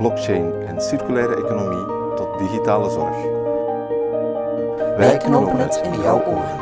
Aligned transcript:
blockchain 0.00 0.52
en 0.66 0.80
circulaire 0.80 1.36
economie 1.36 1.86
tot 2.16 2.38
digitale 2.38 2.90
zorg. 2.90 3.16
Wij 4.96 5.16
knopen 5.16 5.58
het 5.58 5.80
in 5.84 6.00
jouw 6.00 6.24
oren. 6.24 6.58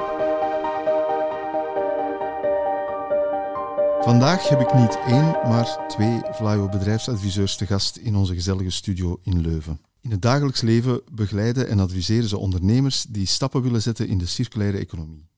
Vandaag 4.04 4.48
heb 4.48 4.60
ik 4.60 4.74
niet 4.74 4.98
één, 5.06 5.30
maar 5.30 5.86
twee 5.88 6.20
Vlaio 6.30 6.68
bedrijfsadviseurs 6.68 7.56
te 7.56 7.66
gast 7.66 7.96
in 7.96 8.16
onze 8.16 8.34
gezellige 8.34 8.70
studio 8.70 9.20
in 9.22 9.40
Leuven. 9.40 9.80
In 10.00 10.10
het 10.10 10.22
dagelijks 10.22 10.60
leven 10.60 11.00
begeleiden 11.12 11.68
en 11.68 11.80
adviseren 11.80 12.28
ze 12.28 12.38
ondernemers 12.38 13.06
die 13.08 13.26
stappen 13.26 13.62
willen 13.62 13.82
zetten 13.82 14.08
in 14.08 14.18
de 14.18 14.26
circulaire 14.26 14.78
economie, 14.78 15.28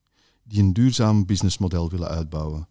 die 0.42 0.62
een 0.62 0.72
duurzaam 0.72 1.26
businessmodel 1.26 1.90
willen 1.90 2.08
uitbouwen. 2.08 2.68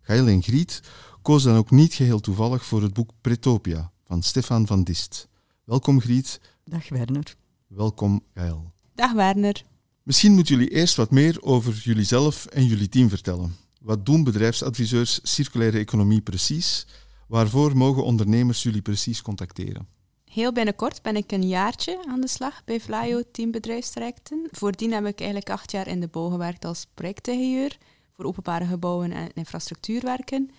Gail 0.00 0.26
en 0.26 0.42
Griet 0.42 0.82
kozen 1.22 1.50
dan 1.50 1.58
ook 1.58 1.70
niet 1.70 1.94
geheel 1.94 2.20
toevallig 2.20 2.64
voor 2.64 2.82
het 2.82 2.92
boek 2.92 3.10
Pretopia 3.20 3.90
van 4.10 4.22
Stefan 4.22 4.66
van 4.66 4.84
Dist. 4.84 5.28
Welkom 5.64 6.00
Griet. 6.00 6.40
Dag 6.64 6.88
Werner. 6.88 7.36
Welkom 7.66 8.22
Gail. 8.34 8.72
Dag 8.94 9.12
Werner. 9.12 9.64
Misschien 10.02 10.32
moeten 10.32 10.54
jullie 10.54 10.70
eerst 10.70 10.96
wat 10.96 11.10
meer 11.10 11.42
over 11.42 11.72
jullie 11.74 12.04
zelf 12.04 12.46
en 12.46 12.66
jullie 12.66 12.88
team 12.88 13.08
vertellen. 13.08 13.56
Wat 13.80 14.06
doen 14.06 14.24
bedrijfsadviseurs 14.24 15.20
circulaire 15.22 15.78
economie 15.78 16.20
precies? 16.20 16.86
Waarvoor 17.28 17.76
mogen 17.76 18.04
ondernemers 18.04 18.62
jullie 18.62 18.82
precies 18.82 19.22
contacteren? 19.22 19.88
Heel 20.24 20.52
binnenkort 20.52 21.02
ben 21.02 21.16
ik 21.16 21.32
een 21.32 21.48
jaartje 21.48 22.04
aan 22.08 22.20
de 22.20 22.28
slag 22.28 22.64
bij 22.64 22.80
Vlaio 22.80 23.22
Team 23.32 23.50
Bedrijfstrajecten. 23.50 24.48
Voordien 24.50 24.92
heb 24.92 25.06
ik 25.06 25.18
eigenlijk 25.18 25.50
acht 25.50 25.70
jaar 25.70 25.86
in 25.86 26.00
de 26.00 26.08
bouw 26.08 26.28
gewerkt 26.28 26.64
als 26.64 26.86
projectingenieur 26.94 27.78
voor 28.16 28.24
openbare 28.24 28.66
gebouwen 28.66 29.12
en 29.12 29.32
infrastructuurwerken. 29.34 30.50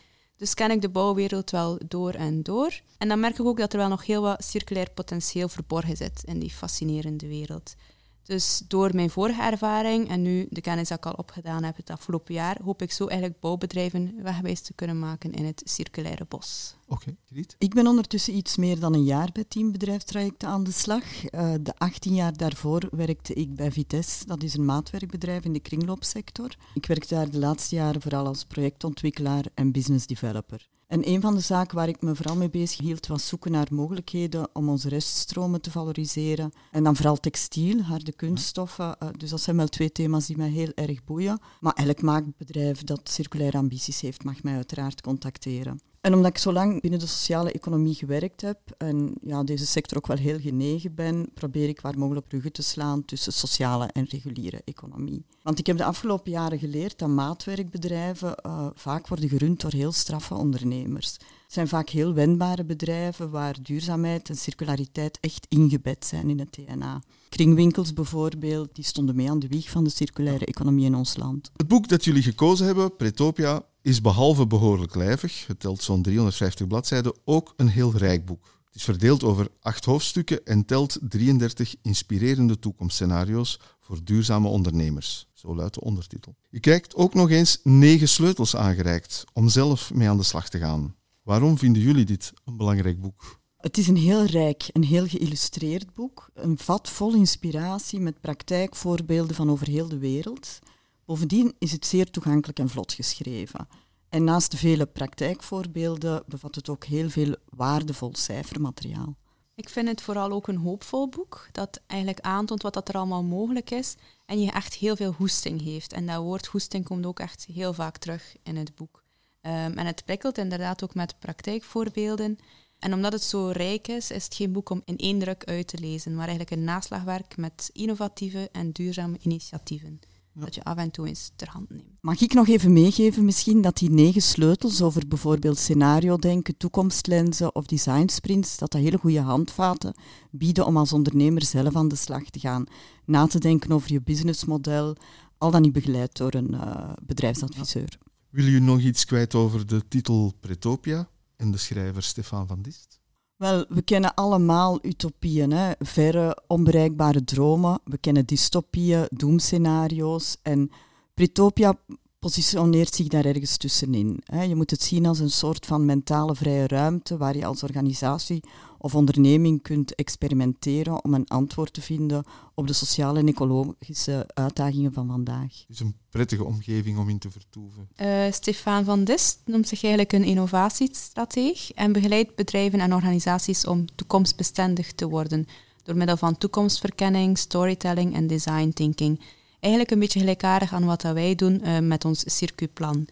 Dus 0.42 0.54
ken 0.54 0.72
ik 0.72 0.82
de 0.82 0.90
bouwwereld 0.90 1.52
wel 1.52 1.80
door 1.88 2.14
en 2.14 2.44
door. 2.44 2.80
En 2.98 3.08
dan 3.08 3.20
merk 3.20 3.40
ik 3.40 3.46
ook 3.46 3.58
dat 3.58 3.74
er 3.74 3.80
wel 3.80 3.88
nog 3.88 4.06
heel 4.06 4.22
wat 4.22 4.44
circulair 4.44 4.90
potentieel 4.94 5.50
verborgen 5.50 5.98
zit 5.98 6.24
in 6.26 6.40
die 6.40 6.50
fascinerende 6.50 7.28
wereld. 7.28 7.76
Dus 8.24 8.62
door 8.68 8.96
mijn 8.96 9.10
vorige 9.10 9.42
ervaring 9.42 10.10
en 10.10 10.22
nu 10.22 10.48
de 10.50 10.62
kennis 10.62 10.88
die 10.88 10.98
ik 10.98 11.06
al 11.06 11.14
opgedaan 11.14 11.64
heb 11.64 11.76
het 11.76 11.90
afgelopen 11.90 12.34
jaar, 12.34 12.58
hoop 12.64 12.82
ik 12.82 12.92
zo 12.92 13.08
eigenlijk 13.08 13.40
bouwbedrijven 13.40 14.24
wegwijs 14.24 14.62
te 14.62 14.74
kunnen 14.74 15.00
maken 15.00 15.32
in 15.32 15.46
het 15.46 15.62
circulaire 15.66 16.26
bos. 16.28 16.76
Oké, 16.88 17.16
Griet. 17.26 17.56
Ik 17.58 17.74
ben 17.74 17.88
ondertussen 17.88 18.36
iets 18.36 18.58
meer 18.58 18.80
dan 18.80 18.94
een 18.94 19.04
jaar 19.04 19.30
bij 19.34 19.44
Team 19.48 19.72
Bedrijfstrajecten 19.72 20.48
aan 20.48 20.64
de 20.64 20.72
slag. 20.72 21.04
Uh, 21.32 21.54
de 21.62 21.74
18 21.78 22.14
jaar 22.14 22.38
daarvoor 22.38 22.88
werkte 22.92 23.34
ik 23.34 23.56
bij 23.56 23.72
Vitesse, 23.72 24.26
dat 24.26 24.44
is 24.44 24.54
een 24.54 24.66
maatwerkbedrijf 24.66 25.44
in 25.44 25.54
de 25.54 25.60
kringloopsector. 25.60 26.56
Ik 26.74 26.86
werkte 26.86 27.16
daar 27.16 27.30
de 27.30 27.40
laatste 27.40 27.76
jaren 27.76 28.02
vooral 28.02 28.26
als 28.26 28.46
projectontwikkelaar 28.46 29.46
en 29.54 29.72
business 29.72 30.06
developer. 30.08 30.70
En 30.92 31.08
een 31.08 31.22
van 31.22 31.34
de 31.36 31.40
zaken 31.40 31.76
waar 31.76 31.88
ik 31.88 32.02
me 32.02 32.16
vooral 32.16 32.36
mee 32.36 32.50
bezig 32.50 32.80
hield, 32.80 33.08
was 33.08 33.28
zoeken 33.28 33.52
naar 33.52 33.68
mogelijkheden 33.72 34.48
om 34.54 34.70
onze 34.70 34.90
reststromen 34.90 35.62
te 35.62 35.72
valoriseren. 35.72 36.52
En 36.72 36.84
dan 36.84 36.96
vooral 36.96 37.20
textiel, 37.20 37.82
harde 37.82 38.12
kunststoffen. 38.12 38.96
Uh, 39.04 39.10
dus 39.18 39.30
dat 39.30 39.42
zijn 39.42 39.58
wel 39.58 39.68
twee 39.68 39.92
thema's 39.92 40.26
die 40.26 40.38
mij 40.38 40.50
heel 40.50 40.72
erg 40.76 41.04
boeien. 41.04 41.40
Maar 41.60 41.74
elk 41.74 42.02
maakbedrijf 42.02 42.84
dat 42.84 43.10
circulaire 43.10 43.58
ambities 43.58 44.02
heeft, 44.02 44.24
mag 44.24 44.44
mij 44.44 44.56
uiteraard 44.56 45.02
contacteren. 45.02 45.80
En 46.02 46.14
omdat 46.14 46.30
ik 46.30 46.38
zo 46.38 46.52
lang 46.52 46.82
binnen 46.82 47.00
de 47.00 47.06
sociale 47.06 47.52
economie 47.52 47.96
gewerkt 47.96 48.42
heb 48.42 48.60
en 48.78 49.14
ja, 49.22 49.44
deze 49.44 49.66
sector 49.66 49.98
ook 49.98 50.08
wel 50.08 50.18
heel 50.18 50.40
genegen 50.40 50.96
ben, 50.96 51.30
probeer 51.34 51.68
ik 51.68 51.82
waar 51.82 51.98
mogelijk 51.98 52.28
bruggen 52.28 52.52
te 52.52 52.62
slaan 52.64 53.06
tussen 53.06 53.34
sociale 53.34 53.86
en 53.86 54.06
reguliere 54.10 54.62
economie. 54.66 55.26
Want 55.42 55.60
ik 55.60 55.68
heb 55.68 55.78
de 55.78 55.84
afgelopen 55.84 56.32
jaren 56.32 56.60
geleerd 56.60 57.00
dat 57.00 57.10
maatwerkbedrijven 57.10 58.36
uh, 58.46 58.68
vaak 58.74 59.08
worden 59.08 59.30
gerund 59.30 59.62
door 59.62 59.74
heel 59.74 59.92
straffe 59.92 60.34
ondernemers. 60.34 61.12
Het 61.14 61.54
zijn 61.54 61.68
vaak 61.68 61.90
heel 61.90 62.14
wendbare 62.14 62.66
bedrijven 62.66 63.30
waar 63.30 63.56
duurzaamheid 63.62 64.30
en 64.30 64.36
circulariteit 64.36 65.18
echt 65.20 65.46
ingebed 65.50 66.06
zijn 66.06 66.30
in 66.30 66.40
het 66.40 66.54
DNA. 66.54 67.02
Kringwinkels 67.32 67.94
bijvoorbeeld, 67.94 68.76
die 68.76 68.84
stonden 68.84 69.16
mee 69.16 69.30
aan 69.30 69.40
de 69.40 69.48
wieg 69.48 69.70
van 69.70 69.84
de 69.84 69.90
circulaire 69.90 70.46
economie 70.46 70.86
in 70.86 70.96
ons 70.96 71.18
land. 71.18 71.52
Het 71.56 71.68
boek 71.68 71.88
dat 71.88 72.04
jullie 72.04 72.24
gekozen 72.24 72.66
hebben, 72.66 72.96
Pretopia, 72.96 73.66
is 73.82 74.02
behalve 74.02 74.48
behoorlijk 74.48 74.96
lijvig, 74.96 75.48
het 75.48 75.60
telt 75.60 75.82
zo'n 75.82 76.02
350 76.02 76.68
bladzijden, 76.68 77.16
ook 77.26 77.54
een 77.58 77.68
heel 77.68 77.96
rijk 77.96 78.26
boek. 78.26 78.60
Het 78.66 78.76
is 78.76 78.84
verdeeld 78.84 79.24
over 79.24 79.48
acht 79.62 79.86
hoofdstukken 79.86 80.46
en 80.46 80.66
telt 80.66 80.98
33 81.02 81.76
inspirerende 81.82 82.60
toekomstscenario's 82.60 83.60
voor 83.80 84.04
duurzame 84.04 84.48
ondernemers. 84.48 85.28
Zo 85.34 85.56
luidt 85.56 85.74
de 85.74 85.82
ondertitel. 85.82 86.36
Je 86.50 86.60
krijgt 86.60 86.96
ook 86.96 87.14
nog 87.14 87.30
eens 87.30 87.60
negen 87.64 88.10
sleutels 88.10 88.56
aangereikt 88.56 89.24
om 89.34 89.50
zelf 89.50 89.94
mee 89.94 90.10
aan 90.10 90.18
de 90.18 90.24
slag 90.24 90.50
te 90.50 90.60
gaan. 90.60 90.96
Waarom 91.24 91.58
vinden 91.58 91.82
jullie 91.82 92.06
dit 92.06 92.34
een 92.46 92.58
belangrijk 92.58 93.02
boek? 93.02 93.41
Het 93.62 93.78
is 93.78 93.88
een 93.88 93.98
heel 93.98 94.26
rijk 94.26 94.70
en 94.74 94.84
heel 94.84 95.08
geïllustreerd 95.08 95.94
boek. 95.94 96.30
Een 96.34 96.58
vat 96.58 96.90
vol 96.90 97.14
inspiratie 97.14 98.00
met 98.00 98.22
praktijkvoorbeelden 98.22 99.36
van 99.36 99.50
over 99.50 99.68
heel 99.68 99.88
de 99.88 99.98
wereld. 99.98 100.60
Bovendien 101.06 101.56
is 101.60 101.72
het 101.72 101.86
zeer 101.86 102.12
toegankelijk 102.12 102.60
en 102.60 102.70
vlot 102.70 102.94
geschreven. 102.94 103.68
En 104.10 104.24
naast 104.24 104.52
de 104.52 104.58
vele 104.58 104.86
praktijkvoorbeelden 104.86 106.24
bevat 106.28 106.56
het 106.56 106.70
ook 106.70 106.84
heel 106.84 107.10
veel 107.10 107.36
waardevol 107.50 108.16
cijfermateriaal. 108.16 109.16
Ik 109.56 109.70
vind 109.70 109.88
het 109.88 110.02
vooral 110.02 110.32
ook 110.32 110.48
een 110.48 110.58
hoopvol 110.58 111.10
boek, 111.10 111.48
dat 111.52 111.82
eigenlijk 111.88 112.20
aantoont 112.20 112.62
wat 112.62 112.74
dat 112.74 112.90
er 112.90 112.96
allemaal 112.96 113.24
mogelijk 113.24 113.72
is 113.72 113.96
en 114.26 114.42
je 114.42 114.52
echt 114.52 114.74
heel 114.74 114.96
veel 114.96 115.14
hoesting 115.18 115.62
heeft. 115.62 115.94
En 115.94 116.06
dat 116.06 116.24
woord 116.24 116.46
hoesting 116.46 116.86
komt 116.86 117.06
ook 117.06 117.20
echt 117.20 117.46
heel 117.54 117.74
vaak 117.74 117.98
terug 117.98 118.36
in 118.44 118.56
het 118.56 118.76
boek. 118.76 119.04
Um, 119.42 119.52
en 119.52 119.86
het 119.86 120.06
prikkelt 120.06 120.38
inderdaad 120.38 120.84
ook 120.84 120.94
met 120.94 121.20
praktijkvoorbeelden. 121.20 122.38
En 122.82 122.94
omdat 122.94 123.14
het 123.14 123.24
zo 123.24 123.48
rijk 123.48 123.88
is, 123.88 124.12
is 124.12 124.24
het 124.24 124.36
geen 124.36 124.52
boek 124.52 124.70
om 124.70 124.82
in 124.86 124.98
één 124.98 125.20
druk 125.20 125.44
uit 125.44 125.68
te 125.68 125.80
lezen, 125.80 126.12
maar 126.16 126.28
eigenlijk 126.28 126.52
een 126.52 126.64
naslagwerk 126.64 127.38
met 127.38 127.70
innovatieve 127.74 128.50
en 128.52 128.72
duurzame 128.72 129.18
initiatieven 129.22 130.00
dat 130.34 130.56
je 130.56 130.64
af 130.64 130.78
en 130.78 130.92
toe 130.92 131.08
eens 131.08 131.32
ter 131.36 131.50
hand 131.50 131.70
neemt. 131.70 131.98
Mag 132.02 132.22
ik 132.22 132.34
nog 132.34 132.48
even 132.48 132.74
meegeven 132.74 133.26
misschien 133.26 133.62
dat 133.62 133.78
die 133.78 133.90
negen 133.90 134.22
sleutels 134.22 134.82
over 134.82 135.08
bijvoorbeeld 135.08 135.58
scenario-denken, 135.58 136.58
toekomstlenzen 136.58 137.56
of 137.56 137.66
design 137.66 138.08
sprints, 138.08 138.58
dat 138.58 138.72
dat 138.72 138.82
hele 138.82 138.98
goede 138.98 139.20
handvaten 139.20 139.94
bieden 140.32 140.66
om 140.66 140.78
als 140.78 140.94
ondernemer 140.94 141.46
zelf 141.46 141.76
aan 141.76 141.88
de 141.88 141.96
slag 141.96 142.24
te 142.24 142.40
gaan. 142.40 142.66
Na 143.06 143.28
te 143.28 143.40
denken 143.40 143.72
over 143.72 143.92
je 143.92 144.02
businessmodel, 144.02 144.96
al 145.38 145.52
dan 145.52 145.62
niet 145.62 145.74
begeleid 145.74 146.18
door 146.18 146.34
een 146.34 146.54
uh, 146.54 146.90
bedrijfsadviseur. 147.02 147.98
Wil 148.30 148.46
je 148.46 148.60
nog 148.60 148.80
iets 148.80 149.06
kwijt 149.06 149.36
over 149.36 149.68
de 149.68 149.88
titel 149.88 150.34
Pretopia 150.40 151.10
en 151.42 151.52
de 151.52 151.58
schrijver 151.58 152.04
Stefan 152.04 152.48
van 152.48 152.62
Dist? 152.62 153.00
Wel, 153.36 153.66
we 153.70 153.82
kennen 153.82 154.14
allemaal 154.14 154.80
utopieën, 154.86 155.52
hè? 155.52 155.72
verre, 155.80 156.44
onbereikbare 156.48 157.24
dromen. 157.24 157.80
We 157.84 157.98
kennen 157.98 158.26
dystopieën, 158.26 159.08
doemscenario's. 159.10 160.38
En 160.42 160.72
Pretopia 161.14 161.80
positioneert 162.20 162.96
zich 162.96 163.08
daar 163.08 163.26
ergens 163.26 163.58
tussenin. 163.58 164.22
Hè? 164.26 164.42
Je 164.44 164.56
moet 164.56 164.72
het 164.72 164.82
zien 164.82 165.06
als 165.06 165.20
een 165.20 165.32
soort 165.32 165.66
van 165.66 165.86
mentale 165.86 166.36
vrije 166.36 166.68
ruimte 166.68 167.18
waar 167.18 167.38
je 167.38 167.46
als 167.46 167.64
organisatie 167.64 168.44
of 168.84 168.96
onderneming 168.96 169.62
kunt 169.62 169.96
experimenteren 169.96 171.04
om 171.04 171.14
een 171.14 171.28
antwoord 171.28 171.74
te 171.74 171.82
vinden 171.82 172.24
op 172.54 172.68
de 172.68 172.74
sociale 172.74 173.20
en 173.20 173.28
ecologische 173.28 174.30
uitdagingen 174.34 174.94
van 174.94 175.08
vandaag. 175.08 175.60
Het 175.68 175.70
is 175.70 175.80
een 175.80 175.96
prettige 176.10 176.44
omgeving 176.44 176.98
om 176.98 177.10
in 177.10 177.20
te 177.20 177.32
vertoeven. 177.32 177.90
Uh, 178.02 178.32
Stefan 178.32 178.84
van 178.84 179.04
Dist 179.04 179.40
noemt 179.46 179.68
zich 179.68 179.84
eigenlijk 179.84 180.14
een 180.14 180.24
innovatiestrateeg 180.24 181.72
en 181.72 181.92
begeleidt 181.92 182.36
bedrijven 182.36 182.80
en 182.80 182.94
organisaties 182.94 183.66
om 183.66 183.86
toekomstbestendig 183.96 184.92
te 184.94 185.10
worden 185.10 185.48
door 185.84 185.96
middel 185.96 186.18
van 186.18 186.38
toekomstverkenning, 186.38 187.38
storytelling 187.38 188.16
en 188.16 188.28
design 188.28 188.70
thinking. 188.70 189.22
Eigenlijk 189.60 189.94
een 189.94 190.00
beetje 190.00 190.20
gelijkaardig 190.20 190.74
aan 190.74 190.86
wat 190.86 191.02
wij 191.02 191.36
doen 191.36 191.62
uh, 191.64 191.80
met 191.80 192.06
ons 192.06 192.38
circuitplan. 192.38 193.08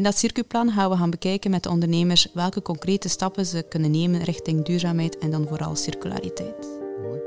In 0.00 0.06
dat 0.06 0.18
circuitplan 0.18 0.72
gaan 0.72 0.90
we 0.90 0.96
gaan 0.96 1.10
bekijken 1.10 1.50
met 1.50 1.62
de 1.62 1.70
ondernemers 1.70 2.28
welke 2.34 2.62
concrete 2.62 3.08
stappen 3.08 3.46
ze 3.46 3.66
kunnen 3.68 3.90
nemen 3.90 4.22
richting 4.22 4.64
duurzaamheid 4.64 5.18
en 5.18 5.30
dan 5.30 5.46
vooral 5.48 5.76
circulariteit. 5.76 6.68
Mooi. 7.02 7.20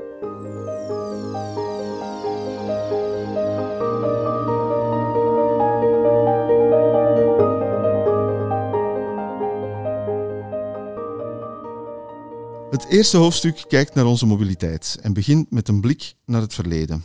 Het 12.70 12.86
eerste 12.88 13.16
hoofdstuk 13.16 13.64
kijkt 13.68 13.94
naar 13.94 14.06
onze 14.06 14.26
mobiliteit 14.26 14.98
en 15.02 15.12
begint 15.12 15.50
met 15.50 15.68
een 15.68 15.80
blik 15.80 16.14
naar 16.24 16.40
het 16.40 16.54
verleden. 16.54 17.04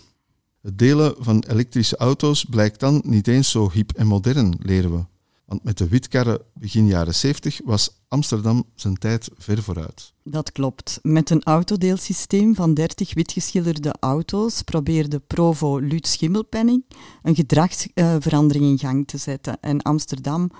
Het 0.61 0.77
delen 0.77 1.15
van 1.17 1.43
elektrische 1.47 1.97
auto's 1.97 2.45
blijkt 2.45 2.79
dan 2.79 3.01
niet 3.05 3.27
eens 3.27 3.51
zo 3.51 3.69
hip 3.71 3.91
en 3.91 4.07
modern, 4.07 4.59
leren 4.61 4.91
we. 4.91 5.18
Want 5.49 5.63
met 5.63 5.77
de 5.77 5.87
witkarren 5.87 6.41
begin 6.53 6.87
jaren 6.87 7.15
70 7.15 7.59
was 7.63 7.89
Amsterdam 8.07 8.63
zijn 8.75 8.97
tijd 8.97 9.29
ver 9.37 9.63
vooruit. 9.63 10.13
Dat 10.23 10.51
klopt. 10.51 10.99
Met 11.01 11.29
een 11.29 11.43
autodeelsysteem 11.43 12.55
van 12.55 12.73
30 12.73 13.13
witgeschilderde 13.13 13.95
auto's 13.99 14.61
probeerde 14.61 15.19
Provo 15.19 15.77
Luut 15.79 16.07
Schimmelpenning 16.07 16.83
een 17.23 17.35
gedragsverandering 17.35 18.65
in 18.65 18.79
gang 18.79 19.07
te 19.07 19.17
zetten 19.17 19.57
en 19.61 19.81
Amsterdam 19.81 20.51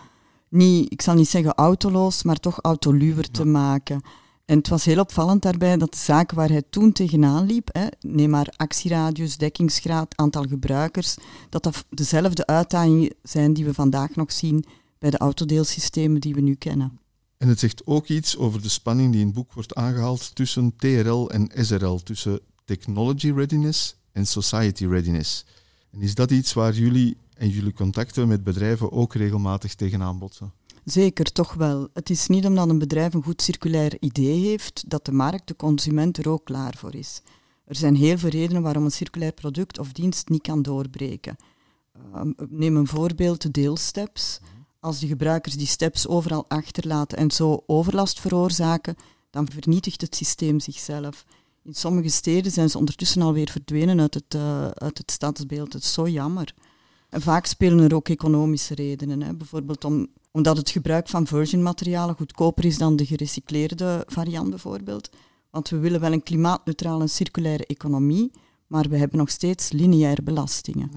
niet, 0.50 0.92
ik 0.92 1.02
zal 1.02 1.16
niet 1.16 1.30
zeggen 1.30 1.54
autoloos, 1.54 2.24
maar 2.24 2.40
toch 2.40 2.60
autoluwer 2.62 3.32
te 3.32 3.46
maken. 3.46 4.02
En 4.46 4.58
het 4.58 4.68
was 4.68 4.86
heel 4.86 5.00
opvallend 5.00 5.42
daarbij 5.42 5.78
dat 5.78 5.92
de 5.92 5.98
zaken 5.98 6.38
waar 6.38 6.50
hij 6.50 6.64
toen 6.70 6.92
tegenaan 6.92 7.46
liep, 7.46 7.70
hè, 7.72 7.88
neem 8.00 8.30
maar 8.30 8.54
actieradius, 8.56 9.38
dekkingsgraad, 9.38 10.18
aantal 10.18 10.44
gebruikers, 10.44 11.16
dat 11.50 11.64
dat 11.64 11.86
dezelfde 11.90 12.46
uitdagingen 12.46 13.14
zijn 13.24 13.54
die 13.54 13.66
we 13.66 13.74
vandaag 13.74 14.16
nog 14.16 14.32
zien 14.32 14.66
bij 15.00 15.10
de 15.10 15.18
autodeelsystemen 15.18 16.22
die 16.22 16.34
we 16.34 16.42
nu 16.42 16.56
kennen. 16.56 17.00
En 17.38 17.48
het 17.48 17.60
zegt 17.60 17.82
ook 17.86 18.08
iets 18.08 18.38
over 18.38 18.62
de 18.62 18.70
spanning 18.70 19.12
die 19.12 19.20
in 19.20 19.26
het 19.26 19.36
boek 19.36 19.54
wordt 19.54 19.76
aangehaald 19.76 20.36
tussen 20.36 20.76
TRL 20.76 21.30
en 21.30 21.50
SRL, 21.66 21.96
tussen 22.04 22.40
technology 22.66 23.32
readiness 23.32 23.96
en 24.12 24.26
society 24.26 24.86
readiness. 24.86 25.46
En 25.92 26.02
is 26.02 26.16
dat 26.16 26.32
iets 26.32 26.54
waar 26.54 26.74
jullie 26.74 27.18
en 27.34 27.50
jullie 27.50 27.74
contacten 27.74 28.28
met 28.28 28.44
bedrijven 28.44 28.92
ook 28.92 29.14
regelmatig 29.14 29.76
tegenaan 29.76 30.20
botsen? 30.20 30.54
Zeker, 30.84 31.32
toch 31.32 31.54
wel. 31.54 31.88
Het 31.94 32.10
is 32.10 32.28
niet 32.28 32.46
omdat 32.46 32.70
een 32.70 32.80
bedrijf 32.80 33.14
een 33.14 33.24
goed 33.24 33.42
circulair 33.42 33.98
idee 34.00 34.48
heeft 34.48 34.90
dat 34.90 35.06
de 35.06 35.12
markt, 35.12 35.48
de 35.48 35.56
consument, 35.56 36.18
er 36.18 36.30
ook 36.30 36.46
klaar 36.46 36.76
voor 36.78 36.96
is. 36.96 37.22
Er 37.66 37.76
zijn 37.76 37.96
heel 37.96 38.18
veel 38.18 38.30
redenen 38.30 38.62
waarom 38.62 38.84
een 38.84 38.92
circulair 38.92 39.32
product 39.32 39.80
of 39.80 39.92
dienst 39.92 40.30
niet 40.30 40.42
kan 40.42 40.62
doorbreken. 40.62 41.36
Uh, 42.16 42.22
neem 42.50 42.76
een 42.76 42.88
voorbeeld, 42.88 43.42
de 43.42 43.52
deelsteps. 43.52 44.40
Als 44.80 45.00
de 45.00 45.08
gebruikers 45.08 45.56
die 45.56 45.68
steps 45.68 46.08
overal 46.08 46.46
achterlaten 46.48 47.18
en 47.18 47.32
zo 47.32 47.64
overlast 47.66 48.20
veroorzaken, 48.20 48.96
dan 49.30 49.48
vernietigt 49.52 50.02
het 50.02 50.16
systeem 50.16 50.60
zichzelf. 50.60 51.26
In 51.64 51.74
sommige 51.74 52.10
steden 52.10 52.52
zijn 52.52 52.70
ze 52.70 52.78
ondertussen 52.78 53.22
alweer 53.22 53.50
verdwenen 53.50 54.00
uit 54.00 54.14
het, 54.14 54.34
uh, 54.36 54.68
uit 54.68 54.98
het 54.98 55.12
stadsbeeld. 55.12 55.74
Het 55.74 55.84
is 55.84 55.94
zo 55.94 56.08
jammer. 56.08 56.54
En 57.10 57.22
vaak 57.22 57.46
spelen 57.46 57.80
er 57.80 57.96
ook 57.96 58.10
economische 58.10 58.76
redenen. 58.76 59.22
Hè. 59.22 59.36
Bijvoorbeeld 59.36 59.84
om, 59.86 60.08
omdat 60.32 60.58
het 60.58 60.70
gebruik 60.70 61.08
van 61.08 61.28
virgin 61.28 61.64
materialen 61.64 62.16
goedkoper 62.16 62.66
is 62.66 62.78
dan 62.78 62.96
de 62.96 63.06
gerecycleerde 63.06 64.04
variant 64.08 64.50
bijvoorbeeld. 64.50 65.10
Want 65.50 65.70
we 65.70 65.78
willen 65.78 66.00
wel 66.00 66.12
een 66.12 66.24
klimaatneutrale 66.24 67.08
circulaire 67.08 67.66
economie, 67.66 68.32
maar 68.68 68.90
we 68.90 68.98
hebben 68.98 69.18
nog 69.18 69.30
steeds 69.30 69.72
lineaire 69.72 70.22
belastingen. 70.22 70.92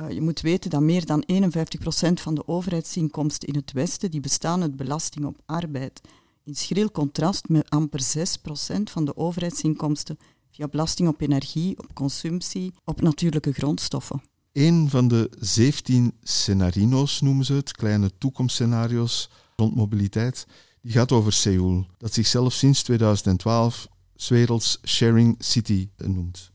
Uh, 0.00 0.10
je 0.10 0.20
moet 0.20 0.40
weten 0.40 0.70
dat 0.70 0.80
meer 0.80 1.06
dan 1.06 1.24
51% 1.32 2.12
van 2.12 2.34
de 2.34 2.48
overheidsinkomsten 2.48 3.48
in 3.48 3.54
het 3.54 3.72
Westen 3.72 4.10
die 4.10 4.20
bestaan 4.20 4.62
uit 4.62 4.76
belasting 4.76 5.24
op 5.24 5.36
arbeid. 5.46 6.00
In 6.44 6.54
schril 6.54 6.90
contrast 6.90 7.48
met 7.48 7.70
amper 7.70 8.00
6% 8.16 8.82
van 8.82 9.04
de 9.04 9.16
overheidsinkomsten 9.16 10.18
via 10.50 10.68
belasting 10.68 11.08
op 11.08 11.20
energie, 11.20 11.78
op 11.78 11.94
consumptie, 11.94 12.72
op 12.84 13.00
natuurlijke 13.00 13.52
grondstoffen. 13.52 14.22
Een 14.52 14.90
van 14.90 15.08
de 15.08 15.30
17 15.38 16.12
scenario's 16.22 17.20
noemen 17.20 17.44
ze 17.44 17.52
het, 17.52 17.72
kleine 17.72 18.10
toekomstscenario's 18.18 19.30
rond 19.56 19.74
mobiliteit, 19.74 20.46
die 20.82 20.92
gaat 20.92 21.12
over 21.12 21.32
Seoul, 21.32 21.86
dat 21.98 22.14
zichzelf 22.14 22.52
sinds 22.52 22.82
2012 22.82 23.88
werelds 24.28 24.78
Sharing 24.86 25.36
City 25.38 25.88
noemt. 25.96 26.50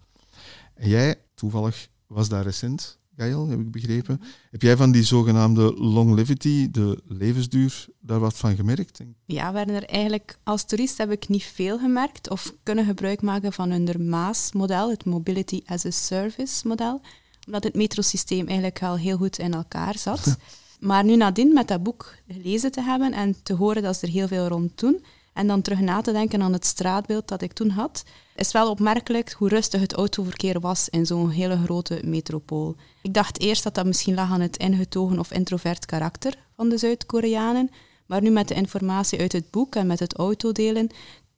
En 0.74 0.90
jij, 0.90 1.22
toevallig, 1.36 1.88
was 2.08 2.30
daar 2.30 2.44
recent, 2.44 3.00
Gail, 3.18 3.48
heb 3.48 3.60
ik 3.60 3.72
begrepen. 3.72 4.22
Heb 4.52 4.62
jij 4.62 4.78
van 4.78 4.92
die 4.92 5.04
zogenaamde 5.04 5.74
longevity, 5.74 6.72
de 6.72 7.02
levensduur, 7.08 7.86
daar 8.00 8.20
wat 8.20 8.38
van 8.38 8.56
gemerkt? 8.56 9.00
Ja, 9.26 9.54
Werner, 9.54 9.84
eigenlijk 9.84 10.38
als 10.44 10.66
toerist 10.66 10.98
heb 10.98 11.12
ik 11.12 11.28
niet 11.28 11.44
veel 11.44 11.80
gemerkt 11.80 12.30
of 12.30 12.54
kunnen 12.64 12.86
gebruik 12.86 13.22
maken 13.22 13.54
van 13.54 13.72
hun 13.72 14.10
MAAS-model, 14.10 14.90
het 14.90 15.06
Mobility 15.06 15.62
as 15.66 15.86
a 15.86 15.92
Service 15.92 16.68
model 16.68 17.02
omdat 17.46 17.64
het 17.64 17.76
metrosysteem 17.76 18.48
eigenlijk 18.48 18.84
al 18.84 18.98
heel 18.98 19.18
goed 19.18 19.40
in 19.40 19.54
elkaar 19.54 19.98
zat. 19.98 20.38
maar 20.80 21.04
nu 21.04 21.16
nadien 21.16 21.54
met 21.54 21.68
dat 21.68 21.84
boek 21.84 22.16
gelezen 22.28 22.72
te 22.72 22.82
hebben 22.82 23.14
en 23.14 23.36
te 23.44 23.54
horen 23.54 23.84
dat 23.84 23.98
ze 23.98 24.06
er 24.06 24.12
heel 24.12 24.28
veel 24.28 24.48
rond 24.48 24.80
doen, 24.80 25.04
en 25.36 25.48
dan 25.48 25.62
terug 25.62 25.80
na 25.80 26.02
te 26.02 26.12
denken 26.12 26.42
aan 26.42 26.54
het 26.54 26.66
straatbeeld 26.66 27.28
dat 27.28 27.42
ik 27.42 27.54
toen 27.54 27.70
had, 27.70 28.04
is 28.36 28.52
wel 28.52 28.70
opmerkelijk 28.70 29.32
hoe 29.32 29.50
rustig 29.50 29.82
het 29.82 29.94
autoverkeer 29.94 30.60
was 30.60 30.90
in 30.90 31.06
zo'n 31.06 31.30
hele 31.30 31.58
grote 31.58 32.02
metropool. 32.04 32.76
Ik 33.02 33.14
dacht 33.14 33.40
eerst 33.40 33.64
dat 33.64 33.76
dat 33.76 33.86
misschien 33.86 34.14
lag 34.14 34.32
aan 34.32 34.42
het 34.42 34.58
ingetogen 34.58 35.20
of 35.20 35.32
introvert 35.32 35.86
karakter 35.86 36.34
van 36.56 36.70
de 36.70 36.78
Zuid-Koreanen, 36.78 37.70
maar 38.06 38.22
nu 38.22 38.30
met 38.30 38.48
de 38.48 38.54
informatie 38.54 39.20
uit 39.20 39.32
het 39.32 39.52
boek 39.52 39.76
en 39.76 39.88
met 39.88 40.00
het 40.00 40.18
autodelen, 40.18 40.90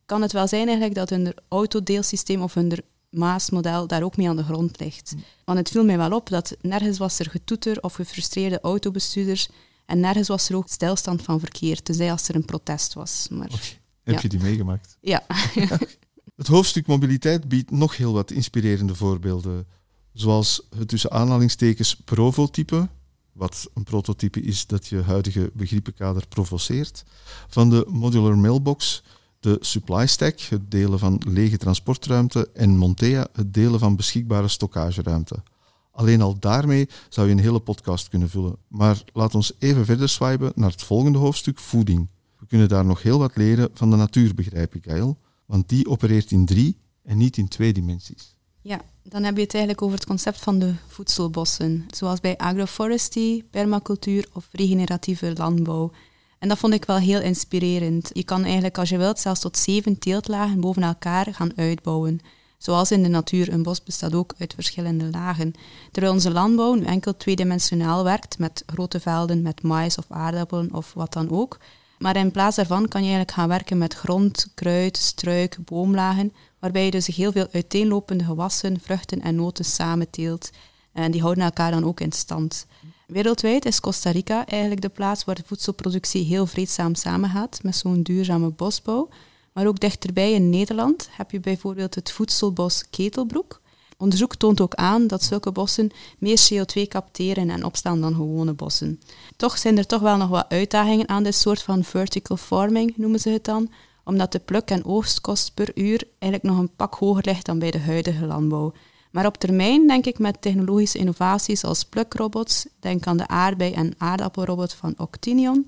kan 0.06 0.22
het 0.22 0.32
wel 0.32 0.48
zijn 0.48 0.68
eigenlijk 0.68 0.96
dat 0.96 1.10
hun 1.10 1.34
autodeelsysteem 1.48 2.42
of 2.42 2.54
hun 2.54 2.84
Maas-model 3.10 3.88
daar 3.88 4.04
ook 4.04 4.18
mee 4.18 4.30
aan 4.30 4.36
de 4.36 4.44
grond 4.44 4.80
ligt. 4.80 5.14
Mm. 5.16 5.24
Want 5.46 5.58
het 5.58 5.70
viel 5.70 5.86
mij 5.86 5.98
wel 5.98 6.12
op 6.12 6.30
dat 6.30 6.56
nergens 6.62 6.98
was 6.98 7.20
er 7.20 7.30
getoeter 7.30 7.82
of 7.82 7.94
gefrustreerde 7.94 8.60
autobestuurders 8.62 9.50
en 9.86 10.00
nergens 10.00 10.28
was 10.28 10.50
er 10.50 10.56
ook 10.56 10.68
stilstand 10.68 11.22
van 11.22 11.40
verkeer, 11.40 11.82
tenzij 11.82 12.12
als 12.12 12.28
er 12.28 12.36
een 12.36 12.46
protest 12.46 12.94
was. 12.94 13.28
Maar, 13.30 13.78
Heb 14.14 14.22
je 14.22 14.30
die 14.30 14.40
meegemaakt? 14.40 14.98
Ja. 15.02 15.24
het 16.36 16.48
hoofdstuk 16.48 16.88
mobiliteit 16.88 17.48
biedt 17.48 17.72
nog 17.72 17.98
heel 17.98 18.14
wat 18.14 18.32
inspirerende 18.32 18.96
voorbeelden, 18.96 19.68
zoals 20.14 20.62
het 20.76 20.88
tussen 20.88 21.12
aanhalingstekens 21.12 21.96
prototype, 21.96 22.88
wat 23.32 23.70
een 23.74 23.84
prototype 23.84 24.42
is 24.42 24.66
dat 24.66 24.88
je 24.88 25.02
huidige 25.02 25.52
begriepenkader 25.54 26.28
provoceert, 26.28 27.04
van 27.48 27.70
de 27.70 27.86
modular 27.90 28.38
mailbox 28.38 29.04
de 29.40 29.58
supply 29.60 30.08
stack, 30.08 30.40
het 30.40 30.72
delen 30.72 31.00
van 31.00 31.22
lege 31.28 31.58
transportruimte, 31.58 32.50
en 32.54 32.78
Montea, 32.78 33.28
het 33.34 33.54
delen 33.54 33.80
van 33.80 33.96
beschikbare 33.96 34.48
stockageruimte. 34.48 35.44
Alleen 35.92 36.22
al 36.22 36.40
daarmee 36.40 36.90
zou 37.10 37.28
je 37.28 37.34
een 37.34 37.40
hele 37.40 37.60
podcast 37.60 38.08
kunnen 38.08 38.30
vullen. 38.30 38.56
Maar 38.68 39.02
laat 39.14 39.36
ons 39.36 39.54
even 39.60 39.86
verder 39.86 40.10
swipen 40.10 40.52
naar 40.56 40.72
het 40.72 40.84
volgende 40.84 41.18
hoofdstuk, 41.18 41.60
voeding. 41.60 42.08
We 42.48 42.54
kunnen 42.54 42.72
daar 42.72 42.86
nog 42.86 43.02
heel 43.02 43.20
wat 43.20 43.36
leren 43.36 43.70
van 43.74 43.90
de 43.90 43.96
natuur, 43.96 44.34
begrijp 44.36 44.76
ik, 44.76 44.84
Gail. 44.84 45.18
Want 45.46 45.70
die 45.70 45.88
opereert 45.88 46.32
in 46.32 46.46
drie 46.46 46.78
en 47.04 47.18
niet 47.18 47.38
in 47.38 47.48
twee 47.48 47.74
dimensies. 47.74 48.36
Ja, 48.62 48.82
dan 49.04 49.24
heb 49.24 49.36
je 49.36 49.42
het 49.42 49.54
eigenlijk 49.54 49.84
over 49.84 49.96
het 49.96 50.06
concept 50.06 50.40
van 50.40 50.60
de 50.60 50.74
voedselbossen. 50.88 51.86
Zoals 51.90 52.20
bij 52.20 52.38
agroforestry, 52.38 53.44
permacultuur 53.52 54.28
of 54.34 54.48
regeneratieve 54.52 55.34
landbouw. 55.36 55.92
En 56.40 56.48
dat 56.48 56.58
vond 56.58 56.74
ik 56.74 56.86
wel 56.86 56.98
heel 56.98 57.22
inspirerend. 57.22 58.10
Je 58.14 58.24
kan 58.24 58.44
eigenlijk, 58.44 58.78
als 58.78 58.90
je 58.90 58.98
wilt, 58.98 59.20
zelfs 59.20 59.40
tot 59.40 59.58
zeven 59.58 60.00
teeltlagen 60.00 60.60
boven 60.60 60.84
elkaar 60.84 61.34
gaan 61.34 61.58
uitbouwen. 61.58 62.20
Zoals 62.58 62.92
in 62.92 63.04
de 63.04 63.10
natuur, 63.10 63.54
een 63.54 63.64
bos 63.64 63.84
bestaat 63.84 64.14
ook 64.14 64.34
uit 64.38 64.54
verschillende 64.54 65.10
lagen. 65.12 65.54
Terwijl 65.92 66.14
onze 66.14 66.32
landbouw 66.32 66.74
nu 66.74 66.86
enkel 66.86 67.18
tweedimensionaal 67.18 68.04
werkt, 68.04 68.40
met 68.40 68.64
grote 68.66 69.00
velden, 69.00 69.42
met 69.42 69.62
mais 69.62 69.98
of 69.98 70.06
aardappelen 70.10 70.74
of 70.74 70.94
wat 70.94 71.14
dan 71.14 71.30
ook. 71.30 71.58
Maar 71.98 72.16
in 72.16 72.32
plaats 72.32 72.56
daarvan 72.56 72.88
kan 72.88 73.02
je 73.02 73.08
eigenlijk 73.08 73.38
gaan 73.38 73.48
werken 73.48 73.78
met 73.78 73.94
grond, 73.94 74.48
kruid, 74.54 74.98
struik, 74.98 75.58
boomlagen, 75.66 76.34
waarbij 76.60 76.86
je 76.86 76.92
dus 76.92 77.08
heel 77.08 77.32
veel 77.32 77.48
uiteenlopende 77.52 78.24
gewassen, 78.24 78.80
vruchten 78.82 79.22
en 79.22 79.36
noten 79.36 79.66
samenteelt. 79.66 80.50
En 80.94 81.12
die 81.12 81.22
houden 81.22 81.44
elkaar 81.44 81.72
dan 81.72 81.86
ook 81.86 82.00
in 82.00 82.12
stand. 82.12 82.66
Wereldwijd 83.08 83.66
is 83.66 83.80
Costa 83.80 84.12
Rica 84.12 84.46
eigenlijk 84.46 84.82
de 84.82 84.90
plaats 84.90 85.26
waar 85.26 85.36
de 85.36 85.44
voedselproductie 85.46 86.26
heel 86.26 86.46
vreedzaam 86.46 86.96
samengaat 86.96 87.60
met 87.64 87.76
zo'n 87.76 88.04
duurzame 88.04 88.50
bosbouw. 88.50 89.10
Maar 89.54 89.68
ook 89.68 89.80
dichterbij 89.80 90.34
in 90.34 90.50
Nederland 90.50 91.10
heb 91.12 91.32
je 91.32 91.40
bijvoorbeeld 91.40 91.96
het 91.96 92.12
voedselbos 92.12 92.84
Ketelbroek. 92.90 93.62
Onderzoek 93.98 94.36
toont 94.36 94.62
ook 94.62 94.74
aan 94.74 95.08
dat 95.08 95.24
zulke 95.24 95.52
bossen 95.52 95.92
meer 96.18 96.50
CO2 96.54 96.82
capteren 96.88 97.50
en 97.50 97.64
opstaan 97.64 98.02
dan 98.02 98.16
gewone 98.16 98.54
bossen. 98.54 99.00
Toch 99.36 99.58
zijn 99.58 99.78
er 99.78 99.86
toch 99.86 100.02
wel 100.02 100.18
nog 100.18 100.30
wat 100.30 100.46
uitdagingen 100.50 101.10
aan 101.10 101.24
dit 101.24 101.36
soort 101.36 101.62
van 101.62 101.84
vertical 101.84 102.38
farming, 102.38 102.94
noemen 102.96 103.20
ze 103.20 103.30
het 103.30 103.44
dan, 103.44 103.72
omdat 104.04 104.32
de 104.32 104.40
pluk- 104.40 104.70
en 104.70 104.86
oogstkost 104.86 105.54
per 105.54 105.72
uur 105.76 106.04
eigenlijk 106.20 106.54
nog 106.54 106.58
een 106.58 106.76
pak 106.76 106.94
hoger 106.94 107.26
ligt 107.26 107.46
dan 107.46 107.60
bij 107.60 107.72
de 107.72 107.80
huidige 107.80 108.26
landbouw. 108.26 108.74
Maar 109.12 109.26
op 109.26 109.38
termijn 109.38 109.88
denk 109.88 110.06
ik 110.06 110.20
met 110.20 110.42
technologische 110.42 110.98
innovaties 110.98 111.64
als 111.64 111.84
plukrobots, 111.84 112.68
denk 112.80 113.08
aan 113.08 113.18
de 113.18 113.28
aardbei- 113.28 113.74
en 113.74 113.94
aardappelrobot 113.98 114.74
van 114.74 114.94
Octinion, 114.98 115.66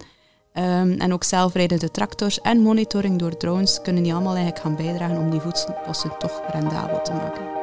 um, 0.54 0.92
en 1.00 1.14
ook 1.14 1.24
zelfrijdende 1.24 1.92
tractors 1.92 2.42
en 2.42 2.62
monitoring 2.62 3.20
door 3.20 3.38
drones 3.38 3.82
kunnen 3.82 4.04
die 4.04 4.14
allemaal 4.14 4.36
eigenlijk 4.36 4.66
gaan 4.66 4.76
bijdragen 4.76 5.18
om 5.18 5.30
die 5.30 5.40
voedselbossen 5.40 6.18
toch 6.18 6.42
rendabel 6.52 7.02
te 7.02 7.12
maken. 7.12 7.59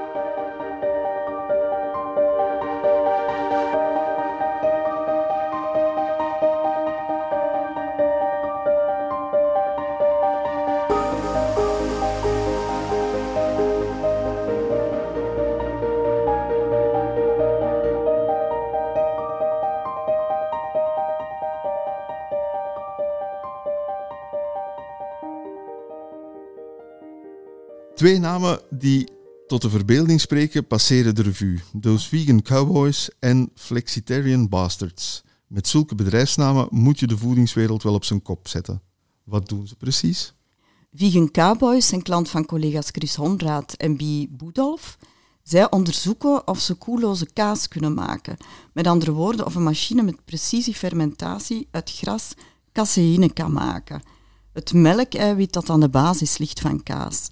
Twee 28.07 28.19
namen 28.19 28.61
die 28.71 29.09
tot 29.47 29.63
de 29.63 29.71
verbeelding 29.71 30.21
spreken 30.21 30.67
passeren 30.67 31.15
de 31.15 31.23
revue. 31.23 31.61
Those 31.81 32.09
Vegan 32.09 32.43
Cowboys 32.43 33.11
en 33.19 33.51
Flexitarian 33.55 34.49
Bastards. 34.49 35.23
Met 35.47 35.69
zulke 35.69 35.95
bedrijfsnamen 35.95 36.69
moet 36.71 36.99
je 36.99 37.07
de 37.07 37.19
voedingswereld 37.19 37.83
wel 37.83 37.95
op 37.95 38.05
zijn 38.05 38.23
kop 38.23 38.49
zetten. 38.49 38.83
Wat 39.25 39.49
doen 39.49 39.67
ze 39.67 39.77
precies? 39.77 40.35
Vegan 40.93 41.31
Cowboys 41.31 41.87
zijn 41.87 42.03
klant 42.03 42.29
van 42.29 42.47
collega's 42.47 42.89
Chris 42.91 43.15
Honraad 43.15 43.73
en 43.73 43.97
Bie 43.97 44.29
Boedolf. 44.29 44.99
Zij 45.43 45.71
onderzoeken 45.71 46.49
of 46.49 46.61
ze 46.61 46.75
koelloze 46.75 47.33
kaas 47.33 47.69
kunnen 47.69 47.95
maken. 47.95 48.37
Met 48.73 48.87
andere 48.87 49.13
woorden, 49.13 49.47
of 49.47 49.55
een 49.55 49.63
machine 49.63 50.03
met 50.03 50.25
precisiefermentatie 50.25 51.69
uit 51.71 51.91
gras 51.91 52.35
caseïne 52.73 53.33
kan 53.33 53.53
maken. 53.53 54.03
Het 54.53 54.73
melkeiwit 54.73 55.53
dat 55.53 55.71
aan 55.71 55.81
de 55.81 55.89
basis 55.89 56.39
ligt 56.39 56.61
van 56.61 56.83
kaas. 56.83 57.29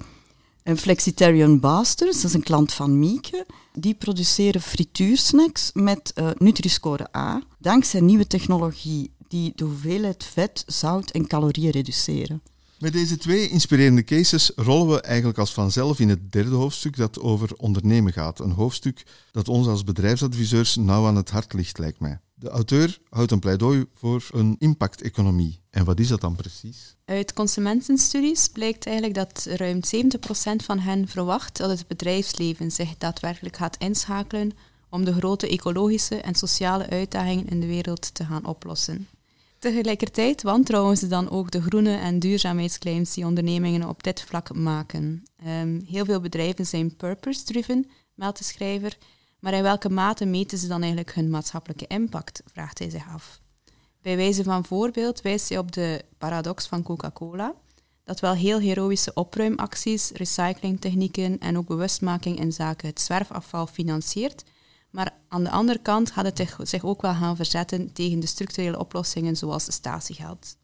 En 0.64 0.76
Flexitarian 0.76 1.61
Bastards, 1.61 2.16
dat 2.16 2.30
is 2.30 2.35
een 2.35 2.42
klant 2.42 2.73
van 2.73 2.99
Mieke, 2.99 3.47
die 3.73 3.94
produceren 3.94 4.61
frituursnacks 4.61 5.71
met 5.75 6.12
uh, 6.14 6.30
Nutri-score 6.38 7.16
A, 7.16 7.42
dankzij 7.59 8.00
nieuwe 8.00 8.26
technologie 8.26 9.11
die 9.28 9.52
de 9.54 9.64
hoeveelheid 9.64 10.25
vet, 10.25 10.64
zout 10.66 11.11
en 11.11 11.26
calorieën 11.26 11.71
reduceren. 11.71 12.42
Met 12.78 12.92
deze 12.92 13.16
twee 13.16 13.49
inspirerende 13.49 14.04
cases 14.04 14.52
rollen 14.56 14.94
we 14.94 15.00
eigenlijk 15.00 15.38
als 15.38 15.52
vanzelf 15.52 16.00
in 16.00 16.09
het 16.09 16.33
derde 16.33 16.54
hoofdstuk 16.54 16.97
dat 16.97 17.21
over 17.21 17.54
ondernemen 17.56 18.12
gaat. 18.12 18.40
Een 18.40 18.50
hoofdstuk 18.50 19.06
dat 19.33 19.49
ons 19.49 19.66
als 19.66 19.85
bedrijfsadviseurs 19.85 20.76
nauw 20.76 21.06
aan 21.06 21.16
het 21.16 21.30
hart 21.30 21.52
ligt, 21.52 21.78
lijkt 21.78 22.00
mij. 22.00 22.18
De 22.35 22.49
auteur 22.49 22.99
houdt 23.09 23.31
een 23.31 23.38
pleidooi 23.38 23.87
voor 23.95 24.29
een 24.33 24.57
impacteconomie. 24.59 25.61
En 25.71 25.85
wat 25.85 26.00
is 26.00 26.09
dat 26.09 26.21
dan 26.21 26.37
precies? 26.37 26.97
Uit 27.05 27.33
consumentenstudies 27.33 28.49
blijkt 28.49 28.87
eigenlijk 28.87 29.17
dat 29.17 29.47
ruim 29.50 29.81
70% 29.97 30.64
van 30.64 30.79
hen 30.79 31.09
verwacht 31.09 31.57
dat 31.57 31.71
het 31.71 31.87
bedrijfsleven 31.87 32.71
zich 32.71 32.99
daadwerkelijk 32.99 33.57
gaat 33.57 33.76
inschakelen 33.76 34.53
om 34.91 35.05
de 35.05 35.12
grote 35.12 35.49
ecologische 35.49 36.21
en 36.21 36.35
sociale 36.35 36.91
uitdagingen 36.91 37.49
in 37.49 37.61
de 37.61 37.67
wereld 37.67 38.14
te 38.14 38.25
gaan 38.25 38.47
oplossen. 38.47 39.09
Tegelijkertijd 39.59 40.43
wantrouwen 40.43 40.97
ze 40.97 41.07
dan 41.07 41.31
ook 41.31 41.50
de 41.50 41.62
groene 41.62 41.97
en 41.97 42.19
duurzaamheidsclaims 42.19 43.14
die 43.14 43.25
ondernemingen 43.25 43.88
op 43.88 44.03
dit 44.03 44.23
vlak 44.23 44.55
maken. 44.55 45.23
Um, 45.47 45.85
heel 45.87 46.05
veel 46.05 46.21
bedrijven 46.21 46.67
zijn 46.67 46.97
purpose-driven, 46.97 47.91
meldt 48.14 48.38
de 48.38 48.45
schrijver, 48.45 48.97
maar 49.45 49.55
in 49.55 49.63
welke 49.63 49.91
mate 49.91 50.25
meten 50.25 50.59
ze 50.59 50.67
dan 50.67 50.81
eigenlijk 50.81 51.15
hun 51.15 51.31
maatschappelijke 51.31 51.87
impact, 51.87 52.43
vraagt 52.53 52.79
hij 52.79 52.91
zich 52.91 53.09
af. 53.09 53.41
Bij 54.03 54.17
wijze 54.17 54.43
van 54.43 54.65
voorbeeld 54.65 55.21
wijst 55.21 55.49
hij 55.49 55.59
op 55.59 55.73
de 55.73 56.05
paradox 56.19 56.67
van 56.67 56.83
Coca-Cola, 56.83 57.55
dat 58.05 58.21
wel 58.21 58.35
heel 58.35 58.59
heroïsche 58.59 59.15
opruimacties, 59.15 60.11
recyclingtechnieken 60.11 61.39
en 61.39 61.59
ook 61.59 61.67
bewustmaking 61.67 62.39
in 62.39 62.53
zaken 62.53 62.89
het 62.89 63.01
zwerfafval 63.01 63.67
financiert, 63.67 64.45
maar 64.91 65.15
aan 65.29 65.45
de 65.45 65.51
andere 65.51 65.79
kant 65.79 66.11
gaat 66.11 66.25
het 66.25 66.49
zich 66.63 66.85
ook 66.85 67.03
wel 67.03 67.15
gaan 67.15 67.37
verzetten 67.37 67.93
tegen 67.93 68.21
de 68.21 68.27
structurele 68.27 68.79
oplossingen 68.79 69.37
zoals 69.37 69.73
statiegeld. 69.73 70.57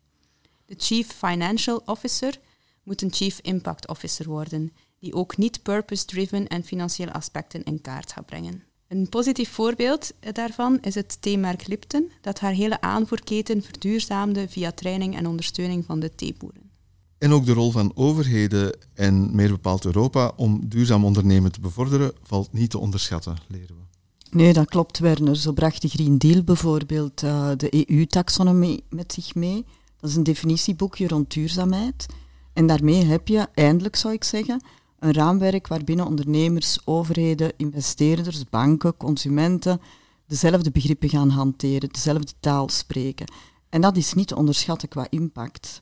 De 0.64 0.74
Chief 0.78 1.06
Financial 1.06 1.82
Officer 1.84 2.38
moet 2.82 3.02
een 3.02 3.12
Chief 3.12 3.38
Impact 3.40 3.88
Officer 3.88 4.28
worden, 4.28 4.72
die 4.98 5.14
ook 5.14 5.36
niet 5.36 5.62
purpose-driven 5.62 6.48
en 6.48 6.64
financiële 6.64 7.12
aspecten 7.12 7.64
in 7.64 7.80
kaart 7.80 8.12
gaat 8.12 8.26
brengen. 8.26 8.68
Een 8.90 9.08
positief 9.08 9.50
voorbeeld 9.50 10.12
daarvan 10.32 10.78
is 10.80 10.94
het 10.94 11.22
theemerk 11.22 11.66
Lipton, 11.66 12.10
dat 12.20 12.40
haar 12.40 12.52
hele 12.52 12.80
aanvoerketen 12.80 13.62
verduurzaamde 13.62 14.48
via 14.48 14.72
training 14.72 15.16
en 15.16 15.26
ondersteuning 15.26 15.84
van 15.84 16.00
de 16.00 16.14
theeboeren. 16.14 16.70
En 17.18 17.32
ook 17.32 17.46
de 17.46 17.52
rol 17.52 17.70
van 17.70 17.92
overheden 17.94 18.76
en 18.94 19.34
meer 19.34 19.48
bepaald 19.48 19.84
Europa 19.84 20.32
om 20.36 20.68
duurzaam 20.68 21.04
ondernemen 21.04 21.52
te 21.52 21.60
bevorderen 21.60 22.12
valt 22.22 22.52
niet 22.52 22.70
te 22.70 22.78
onderschatten, 22.78 23.36
leren 23.48 23.76
we. 23.76 24.36
Nee, 24.36 24.52
dat 24.52 24.68
klopt, 24.68 24.98
Werner. 24.98 25.36
Zo 25.36 25.52
bracht 25.52 25.82
de 25.82 25.88
Green 25.88 26.18
Deal 26.18 26.42
bijvoorbeeld 26.42 27.22
uh, 27.22 27.50
de 27.56 27.90
EU-taxonomie 27.90 28.84
met 28.88 29.12
zich 29.12 29.34
mee. 29.34 29.64
Dat 30.00 30.10
is 30.10 30.16
een 30.16 30.22
definitieboekje 30.22 31.08
rond 31.08 31.32
duurzaamheid. 31.32 32.06
En 32.52 32.66
daarmee 32.66 33.04
heb 33.04 33.28
je, 33.28 33.48
eindelijk 33.54 33.96
zou 33.96 34.14
ik 34.14 34.24
zeggen, 34.24 34.62
een 35.00 35.12
raamwerk 35.12 35.66
waarbinnen 35.66 36.06
ondernemers, 36.06 36.78
overheden, 36.84 37.52
investeerders, 37.56 38.44
banken, 38.44 38.96
consumenten 38.96 39.80
dezelfde 40.26 40.70
begrippen 40.70 41.08
gaan 41.08 41.28
hanteren, 41.28 41.88
dezelfde 41.88 42.32
taal 42.40 42.68
spreken. 42.68 43.32
En 43.68 43.80
dat 43.80 43.96
is 43.96 44.14
niet 44.14 44.28
te 44.28 44.36
onderschatten 44.36 44.88
qua 44.88 45.06
impact. 45.10 45.80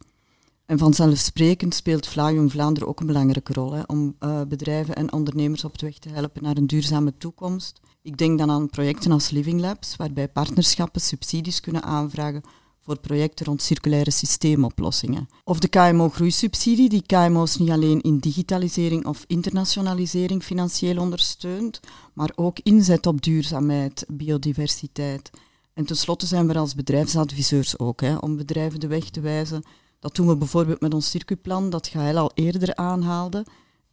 En 0.67 0.79
vanzelfsprekend 0.79 1.75
speelt 1.75 2.07
Vlaaium 2.07 2.51
Vlaanderen 2.51 2.89
ook 2.89 3.01
een 3.01 3.07
belangrijke 3.07 3.53
rol 3.53 3.73
hè, 3.73 3.83
om 3.87 4.17
uh, 4.21 4.41
bedrijven 4.49 4.95
en 4.95 5.13
ondernemers 5.13 5.65
op 5.65 5.79
de 5.79 5.87
weg 5.87 5.99
te 5.99 6.09
helpen 6.09 6.43
naar 6.43 6.57
een 6.57 6.67
duurzame 6.67 7.17
toekomst. 7.19 7.81
Ik 8.03 8.17
denk 8.19 8.39
dan 8.39 8.51
aan 8.51 8.71
projecten 8.71 9.13
als 9.13 9.31
Living 9.31 9.61
Labs, 9.61 9.97
waarbij 9.97 10.29
partnerschappen 10.29 11.01
subsidies 11.01 11.61
kunnen 11.61 11.83
aanvragen 11.83 12.43
voor 12.89 12.99
projecten 12.99 13.47
rond 13.47 13.63
circulaire 13.63 14.11
systeemoplossingen. 14.11 15.29
Of 15.45 15.59
de 15.59 15.69
KMO-groeisubsidie, 15.69 16.89
die 16.89 17.03
KMO's 17.07 17.57
niet 17.57 17.71
alleen 17.71 18.01
in 18.01 18.19
digitalisering 18.19 19.07
of 19.07 19.25
internationalisering 19.27 20.43
financieel 20.43 20.99
ondersteunt, 20.99 21.81
maar 22.15 22.33
ook 22.35 22.59
inzet 22.63 23.07
op 23.07 23.23
duurzaamheid, 23.23 24.05
biodiversiteit. 24.09 25.31
En 25.75 25.85
tenslotte 25.85 26.27
zijn 26.27 26.47
we 26.47 26.59
als 26.59 26.75
bedrijfsadviseurs 26.75 27.79
ook, 27.79 28.01
hè, 28.01 28.17
om 28.17 28.37
bedrijven 28.37 28.81
de 28.81 28.87
weg 28.87 29.11
te 29.11 29.21
wijzen. 29.21 29.63
Dat 29.99 30.15
doen 30.15 30.27
we 30.27 30.37
bijvoorbeeld 30.37 30.81
met 30.81 30.95
ons 30.95 31.11
circuitplan, 31.11 31.71
dat 31.71 31.87
Gaël 31.87 32.17
al 32.17 32.31
eerder 32.35 32.75
aanhaalde. 32.75 33.47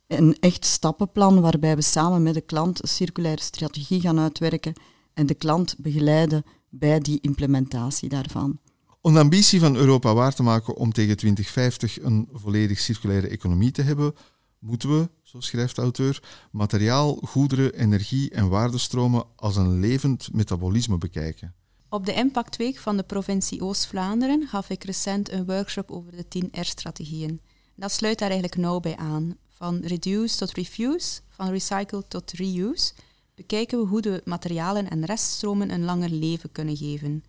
Een 0.08 0.38
echt 0.40 0.66
stappenplan 0.66 1.42
waarbij 1.42 1.76
we 1.76 1.82
samen 1.82 2.24
met 2.24 2.34
de 2.34 2.42
klant 2.42 2.82
een 2.82 2.90
circulaire 2.90 3.42
strategie 3.42 4.02
gaan 4.02 4.20
uitwerken 4.20 4.74
en 5.14 5.26
de 5.26 5.34
klant 5.36 5.76
begeleiden 5.78 6.44
bij 6.70 7.00
die 7.00 7.22
implementatie 7.22 8.10
daarvan. 8.10 8.60
Om 9.06 9.14
de 9.14 9.20
ambitie 9.20 9.60
van 9.60 9.76
Europa 9.76 10.14
waar 10.14 10.34
te 10.34 10.44
maken 10.44 10.76
om 10.76 10.92
tegen 10.92 11.18
2050 11.18 12.02
een 12.02 12.30
volledig 12.32 12.80
circulaire 12.80 13.28
economie 13.28 13.72
te 13.72 13.82
hebben, 13.82 14.16
moeten 14.60 14.90
we, 14.90 15.10
zo 15.24 15.40
schrijft 15.40 15.76
de 15.76 15.82
auteur, 15.82 16.24
materiaal, 16.52 17.16
goederen, 17.16 17.74
energie 17.74 18.30
en 18.30 18.50
waardestromen 18.50 19.26
als 19.36 19.56
een 19.56 19.80
levend 19.80 20.34
metabolisme 20.34 20.98
bekijken. 20.98 21.54
Op 21.90 22.06
de 22.06 22.14
Impactweek 22.14 22.78
van 22.78 22.98
de 22.98 23.04
provincie 23.04 23.62
Oost-Vlaanderen 23.62 24.48
gaf 24.48 24.70
ik 24.70 24.84
recent 24.84 25.32
een 25.32 25.46
workshop 25.46 25.92
over 25.92 26.16
de 26.16 26.28
10 26.28 26.50
R-strategieën. 26.52 27.42
Dat 27.76 27.92
sluit 27.92 28.20
daar 28.20 28.30
eigenlijk 28.30 28.62
nauw 28.62 28.80
bij 28.80 28.98
aan. 28.98 29.38
Van 29.50 29.80
reduce 29.84 30.38
tot 30.38 30.52
refuse, 30.52 31.22
van 31.30 31.50
recycle 31.50 32.04
tot 32.08 32.32
reuse, 32.32 32.94
bekijken 33.36 33.80
we 33.80 33.86
hoe 33.88 34.02
de 34.02 34.22
materialen 34.24 34.90
en 34.90 35.06
reststromen 35.06 35.72
een 35.72 35.84
langer 35.84 36.10
leven 36.10 36.52
kunnen 36.52 36.78
geven. 36.78 37.24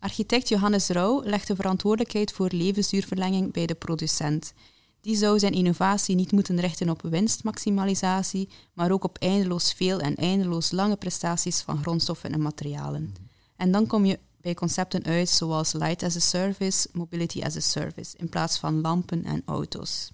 Architect 0.00 0.48
Johannes 0.48 0.88
Rauw 0.88 1.22
legt 1.22 1.46
de 1.46 1.54
verantwoordelijkheid 1.54 2.32
voor 2.32 2.48
levensduurverlenging 2.52 3.52
bij 3.52 3.66
de 3.66 3.74
producent. 3.74 4.52
Die 5.00 5.16
zou 5.16 5.38
zijn 5.38 5.52
innovatie 5.52 6.14
niet 6.14 6.32
moeten 6.32 6.60
richten 6.60 6.90
op 6.90 7.02
winstmaximalisatie, 7.02 8.48
maar 8.72 8.90
ook 8.90 9.04
op 9.04 9.18
eindeloos 9.18 9.72
veel 9.72 10.00
en 10.00 10.14
eindeloos 10.14 10.70
lange 10.70 10.96
prestaties 10.96 11.60
van 11.60 11.82
grondstoffen 11.82 12.32
en 12.32 12.42
materialen. 12.42 13.14
En 13.56 13.72
dan 13.72 13.86
kom 13.86 14.04
je 14.04 14.18
bij 14.40 14.54
concepten 14.54 15.04
uit 15.04 15.28
zoals 15.28 15.72
light 15.72 16.02
as 16.02 16.16
a 16.16 16.20
service, 16.20 16.88
mobility 16.92 17.42
as 17.42 17.56
a 17.56 17.60
service, 17.60 18.16
in 18.16 18.28
plaats 18.28 18.58
van 18.58 18.80
lampen 18.80 19.24
en 19.24 19.42
auto's. 19.44 20.10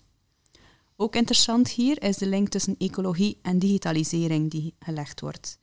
Ook 0.96 1.16
interessant 1.16 1.68
hier 1.68 2.02
is 2.02 2.16
de 2.16 2.26
link 2.26 2.48
tussen 2.48 2.74
ecologie 2.78 3.38
en 3.42 3.58
digitalisering 3.58 4.50
die 4.50 4.74
gelegd 4.78 5.20
wordt. 5.20 5.58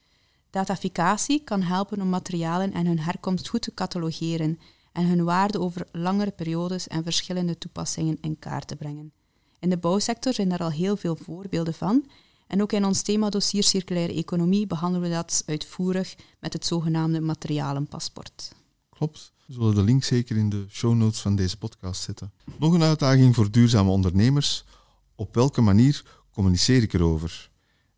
Dataficatie 0.54 1.44
kan 1.44 1.62
helpen 1.62 2.02
om 2.02 2.10
materialen 2.10 2.74
en 2.74 2.86
hun 2.86 3.00
herkomst 3.00 3.48
goed 3.48 3.62
te 3.62 3.74
catalogeren 3.74 4.60
en 4.92 5.06
hun 5.06 5.24
waarde 5.24 5.60
over 5.60 5.88
langere 5.92 6.32
periodes 6.32 6.88
en 6.88 7.04
verschillende 7.04 7.58
toepassingen 7.58 8.18
in 8.22 8.40
kaart 8.40 8.68
te 8.68 8.76
brengen. 8.76 9.12
In 9.60 9.70
de 9.70 9.78
bouwsector 9.78 10.34
zijn 10.34 10.52
er 10.52 10.60
al 10.60 10.72
heel 10.72 10.98
veel 10.98 11.16
voorbeelden 11.16 11.74
van 11.74 12.06
en 12.48 12.62
ook 12.62 12.72
in 12.72 12.86
ons 12.86 13.02
themadossier 13.02 13.64
circulaire 13.64 14.14
economie 14.14 14.68
behandelen 14.68 15.10
we 15.10 15.16
dat 15.16 15.44
uitvoerig 15.46 16.16
met 16.40 16.54
het 16.54 16.66
zogenaamde 16.66 17.22
materialenpaspoort. 17.22 18.52
Klopt. 18.90 19.32
We 19.46 19.54
zullen 19.54 19.76
de 19.76 19.84
link 19.84 20.04
zeker 20.04 20.38
in 20.38 20.50
de 20.50 20.66
show 20.70 20.94
notes 20.94 21.22
van 21.22 21.36
deze 21.36 21.58
podcast 21.58 22.02
zetten. 22.02 22.34
Nog 22.60 22.74
een 22.74 22.84
uitdaging 22.84 23.36
voor 23.36 23.52
duurzame 23.52 23.90
ondernemers. 23.90 24.66
Op 25.16 25.36
welke 25.36 25.62
manier 25.62 26.06
communiceer 26.32 26.82
ik 26.82 26.94
erover? 26.94 27.52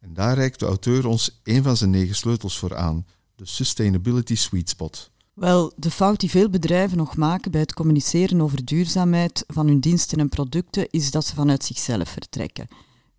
En 0.06 0.14
daar 0.14 0.36
reikt 0.36 0.60
de 0.60 0.66
auteur 0.66 1.08
ons 1.08 1.40
een 1.44 1.64
van 1.64 1.78
zijn 1.78 1.90
negen 1.90 2.16
sleutels 2.16 2.58
voor 2.58 2.76
aan, 2.76 3.06
de 3.36 3.46
Sustainability 3.46 4.36
Sweet 4.36 4.70
Spot. 4.70 5.12
Wel, 5.34 5.74
de 5.76 5.92
fout 5.92 6.20
die 6.20 6.30
veel 6.30 6.50
bedrijven 6.50 6.98
nog 6.98 7.16
maken 7.16 7.52
bij 7.52 7.62
het 7.62 7.74
communiceren 7.74 8.42
over 8.42 8.66
duurzaamheid 8.66 9.44
van 9.48 9.68
hun 9.68 9.80
diensten 9.80 10.20
en 10.20 10.30
producten 10.30 10.90
is 10.90 11.12
dat 11.12 11.26
ze 11.26 11.36
vanuit 11.36 11.64
zichzelf 11.64 12.10
vertrekken. 12.10 12.68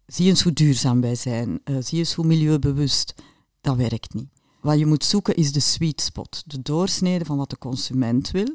Zie 0.07 0.29
eens 0.29 0.43
hoe 0.43 0.53
duurzaam 0.53 1.01
wij 1.01 1.15
zijn, 1.15 1.61
uh, 1.65 1.77
zie 1.81 1.99
eens 1.99 2.15
hoe 2.15 2.27
milieubewust. 2.27 3.15
Dat 3.61 3.77
werkt 3.77 4.15
niet. 4.15 4.29
Wat 4.61 4.79
je 4.79 4.87
moet 4.87 5.05
zoeken 5.05 5.35
is 5.35 5.53
de 5.53 5.61
sweet 5.61 6.01
spot, 6.01 6.43
de 6.47 6.63
doorsnede 6.63 7.25
van 7.25 7.37
wat 7.37 7.51
de 7.51 7.59
consument 7.59 8.31
wil, 8.31 8.55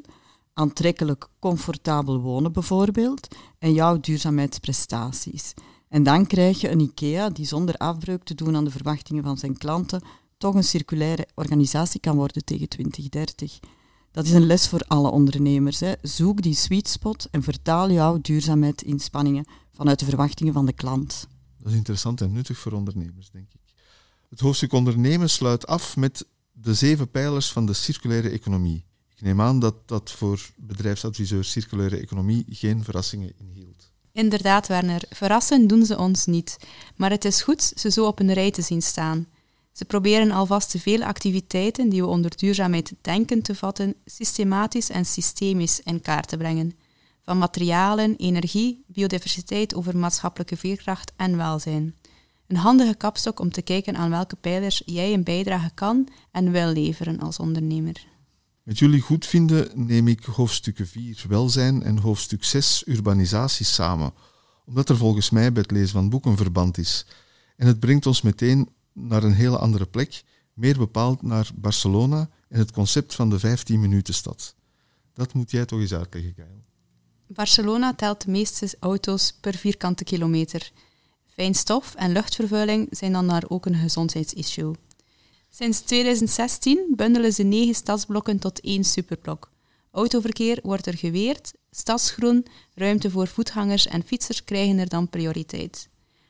aantrekkelijk, 0.52 1.28
comfortabel 1.38 2.20
wonen 2.20 2.52
bijvoorbeeld, 2.52 3.28
en 3.58 3.72
jouw 3.72 4.00
duurzaamheidsprestaties. 4.00 5.54
En 5.92 6.02
dan 6.02 6.26
krijg 6.26 6.60
je 6.60 6.70
een 6.70 6.80
IKEA 6.80 7.30
die 7.30 7.46
zonder 7.46 7.76
afbreuk 7.76 8.22
te 8.22 8.34
doen 8.34 8.56
aan 8.56 8.64
de 8.64 8.70
verwachtingen 8.70 9.22
van 9.22 9.38
zijn 9.38 9.58
klanten 9.58 10.02
toch 10.38 10.54
een 10.54 10.64
circulaire 10.64 11.28
organisatie 11.34 12.00
kan 12.00 12.16
worden 12.16 12.44
tegen 12.44 12.68
2030. 12.68 13.58
Dat 14.10 14.24
is 14.24 14.32
een 14.32 14.46
les 14.46 14.68
voor 14.68 14.80
alle 14.86 15.10
ondernemers. 15.10 15.80
Hè. 15.80 15.92
Zoek 16.02 16.42
die 16.42 16.54
sweet 16.54 16.88
spot 16.88 17.28
en 17.30 17.42
vertaal 17.42 17.90
jouw 17.90 18.18
duurzaamheidsinspanningen 18.20 19.44
vanuit 19.72 19.98
de 19.98 20.04
verwachtingen 20.04 20.52
van 20.52 20.66
de 20.66 20.72
klant. 20.72 21.26
Dat 21.58 21.72
is 21.72 21.78
interessant 21.78 22.20
en 22.20 22.32
nuttig 22.32 22.58
voor 22.58 22.72
ondernemers, 22.72 23.30
denk 23.30 23.48
ik. 23.52 23.74
Het 24.28 24.40
hoofdstuk 24.40 24.72
ondernemen 24.72 25.30
sluit 25.30 25.66
af 25.66 25.96
met 25.96 26.26
de 26.52 26.74
zeven 26.74 27.10
pijlers 27.10 27.52
van 27.52 27.66
de 27.66 27.72
circulaire 27.72 28.28
economie. 28.28 28.84
Ik 29.14 29.20
neem 29.20 29.40
aan 29.40 29.58
dat 29.58 29.88
dat 29.88 30.10
voor 30.10 30.50
bedrijfsadviseur 30.56 31.44
circulaire 31.44 31.96
economie 31.96 32.44
geen 32.48 32.84
verrassingen 32.84 33.32
inhield. 33.38 33.91
Inderdaad, 34.12 34.66
Werner, 34.68 35.02
verrassen 35.10 35.66
doen 35.66 35.86
ze 35.86 35.98
ons 35.98 36.26
niet. 36.26 36.56
Maar 36.96 37.10
het 37.10 37.24
is 37.24 37.42
goed 37.42 37.72
ze 37.76 37.90
zo 37.90 38.06
op 38.06 38.20
een 38.20 38.32
rij 38.32 38.50
te 38.50 38.62
zien 38.62 38.82
staan. 38.82 39.26
Ze 39.72 39.84
proberen 39.84 40.30
alvast 40.30 40.72
de 40.72 40.78
vele 40.78 41.06
activiteiten 41.06 41.88
die 41.88 42.02
we 42.02 42.08
onder 42.08 42.36
duurzaamheid 42.36 42.92
denken 43.00 43.42
te 43.42 43.54
vatten, 43.54 43.94
systematisch 44.04 44.90
en 44.90 45.04
systemisch 45.04 45.80
in 45.80 46.00
kaart 46.00 46.28
te 46.28 46.36
brengen. 46.36 46.76
Van 47.22 47.38
materialen, 47.38 48.16
energie, 48.16 48.84
biodiversiteit 48.86 49.74
over 49.74 49.96
maatschappelijke 49.96 50.56
veerkracht 50.56 51.12
en 51.16 51.36
welzijn. 51.36 51.94
Een 52.46 52.56
handige 52.56 52.94
kapstok 52.94 53.40
om 53.40 53.52
te 53.52 53.62
kijken 53.62 53.96
aan 53.96 54.10
welke 54.10 54.36
pijlers 54.36 54.82
jij 54.86 55.12
een 55.12 55.24
bijdrage 55.24 55.70
kan 55.74 56.08
en 56.30 56.50
wil 56.50 56.72
leveren 56.72 57.20
als 57.20 57.38
ondernemer. 57.38 58.11
Met 58.62 58.78
jullie 58.78 59.00
goedvinden 59.00 59.70
neem 59.74 60.08
ik 60.08 60.24
hoofdstukken 60.24 60.86
4 60.86 61.24
welzijn 61.28 61.82
en 61.82 61.98
hoofdstuk 61.98 62.44
6 62.44 62.82
urbanisatie 62.86 63.66
samen, 63.66 64.12
omdat 64.66 64.88
er 64.88 64.96
volgens 64.96 65.30
mij 65.30 65.52
bij 65.52 65.62
het 65.62 65.70
lezen 65.70 65.88
van 65.88 66.08
boeken 66.08 66.36
verband 66.36 66.78
is. 66.78 67.06
En 67.56 67.66
het 67.66 67.80
brengt 67.80 68.06
ons 68.06 68.22
meteen 68.22 68.68
naar 68.92 69.22
een 69.22 69.34
hele 69.34 69.58
andere 69.58 69.86
plek, 69.86 70.22
meer 70.52 70.78
bepaald 70.78 71.22
naar 71.22 71.50
Barcelona 71.54 72.28
en 72.48 72.58
het 72.58 72.72
concept 72.72 73.14
van 73.14 73.30
de 73.30 73.38
15 73.38 73.80
minuten 73.80 74.14
stad. 74.14 74.54
Dat 75.14 75.34
moet 75.34 75.50
jij 75.50 75.64
toch 75.64 75.80
eens 75.80 75.94
uitleggen, 75.94 76.32
Gail. 76.36 76.64
Barcelona 77.26 77.94
telt 77.94 78.24
de 78.24 78.30
meeste 78.30 78.76
auto's 78.80 79.32
per 79.40 79.54
vierkante 79.54 80.04
kilometer. 80.04 80.72
Fijnstof 81.26 81.94
en 81.94 82.12
luchtvervuiling 82.12 82.88
zijn 82.90 83.12
dan 83.12 83.28
daar 83.28 83.44
ook 83.48 83.66
een 83.66 83.74
gezondheidsissue. 83.74 84.74
Sinds 85.54 85.80
2016 85.80 86.92
bundelen 86.96 87.32
ze 87.32 87.42
negen 87.42 87.74
stadsblokken 87.74 88.38
tot 88.38 88.60
één 88.60 88.84
superblok. 88.84 89.50
Autoverkeer 89.90 90.58
wordt 90.62 90.86
er 90.86 90.96
geweerd, 90.96 91.52
stadsgroen, 91.70 92.46
ruimte 92.74 93.10
voor 93.10 93.26
voetgangers 93.26 93.86
en 93.86 94.02
fietsers 94.02 94.44
krijgen 94.44 94.78
er 94.78 94.88
dan 94.88 95.08
prioriteit. 95.08 95.88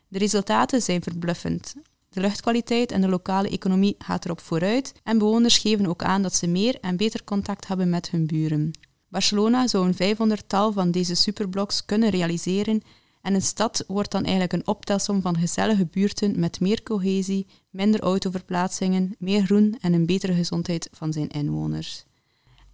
De 0.09 0.19
resultaten 0.19 0.83
zijn 0.83 1.02
verbluffend. 1.02 1.75
De 2.09 2.21
luchtkwaliteit 2.21 2.93
en 2.93 3.00
de 3.00 3.09
lokale 3.09 3.49
economie 3.49 3.95
gaat 3.99 4.25
erop 4.25 4.41
vooruit 4.41 4.93
en 5.02 5.19
bewoners 5.19 5.59
geven 5.59 5.87
ook 5.87 6.02
aan 6.02 6.23
dat 6.23 6.35
ze 6.35 6.47
meer 6.47 6.79
en 6.81 6.97
beter 6.97 7.25
contact 7.25 7.67
hebben 7.67 7.91
met 7.91 8.11
hun 8.11 8.26
buren. 8.26 8.71
Barcelona 9.09 9.67
zou 9.67 9.93
een 9.99 10.17
500-tal 10.17 10.73
van 10.73 10.91
deze 10.91 11.14
superbloks 11.14 11.85
kunnen 11.85 12.11
realiseren 12.11 12.83
en 13.23 13.35
een 13.35 13.43
stad 13.43 13.85
wordt 13.87 14.11
dan 14.11 14.23
eigenlijk 14.23 14.52
een 14.52 14.67
optelsom 14.67 15.21
van 15.21 15.37
gezellige 15.37 15.87
buurten 15.87 16.41
met 16.41 16.61
meer 16.61 16.83
cohesie, 16.83 17.47
minder 17.71 18.00
autoverplaatsingen, 18.00 19.15
meer 19.19 19.45
groen 19.45 19.78
en 19.80 19.93
een 19.93 20.06
betere 20.06 20.35
gezondheid 20.35 20.89
van 20.93 21.13
zijn 21.13 21.28
inwoners. 21.28 22.04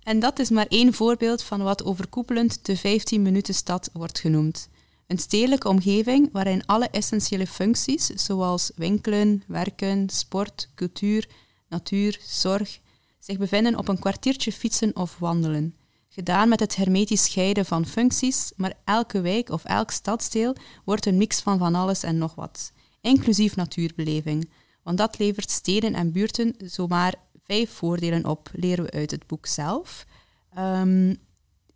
En 0.02 0.18
dat 0.18 0.38
is 0.38 0.50
maar 0.50 0.66
één 0.68 0.94
voorbeeld 0.94 1.42
van 1.42 1.62
wat 1.62 1.84
overkoepelend 1.84 2.66
de 2.66 2.78
15-minuten-stad 2.78 3.90
wordt 3.92 4.18
genoemd. 4.18 4.68
Een 5.06 5.18
stedelijke 5.18 5.68
omgeving 5.68 6.28
waarin 6.32 6.66
alle 6.66 6.88
essentiële 6.88 7.46
functies, 7.46 8.06
zoals 8.06 8.70
winkelen, 8.76 9.42
werken, 9.46 10.08
sport, 10.08 10.68
cultuur, 10.74 11.28
natuur, 11.68 12.20
zorg, 12.22 12.80
zich 13.18 13.38
bevinden 13.38 13.78
op 13.78 13.88
een 13.88 13.98
kwartiertje 13.98 14.52
fietsen 14.52 14.96
of 14.96 15.18
wandelen. 15.18 15.74
Gedaan 16.18 16.48
met 16.48 16.60
het 16.60 16.76
hermetisch 16.76 17.24
scheiden 17.24 17.64
van 17.64 17.86
functies, 17.86 18.52
maar 18.56 18.72
elke 18.84 19.20
wijk 19.20 19.50
of 19.50 19.64
elk 19.64 19.90
stadsdeel 19.90 20.54
wordt 20.84 21.06
een 21.06 21.16
mix 21.16 21.40
van 21.40 21.58
van 21.58 21.74
alles 21.74 22.02
en 22.02 22.18
nog 22.18 22.34
wat, 22.34 22.72
inclusief 23.00 23.56
natuurbeleving. 23.56 24.50
Want 24.82 24.98
dat 24.98 25.18
levert 25.18 25.50
steden 25.50 25.94
en 25.94 26.12
buurten 26.12 26.54
zomaar 26.64 27.14
vijf 27.44 27.70
voordelen 27.70 28.26
op, 28.26 28.50
leren 28.52 28.84
we 28.84 28.90
uit 28.90 29.10
het 29.10 29.26
boek 29.26 29.46
zelf. 29.46 30.06
Um, 30.58 31.16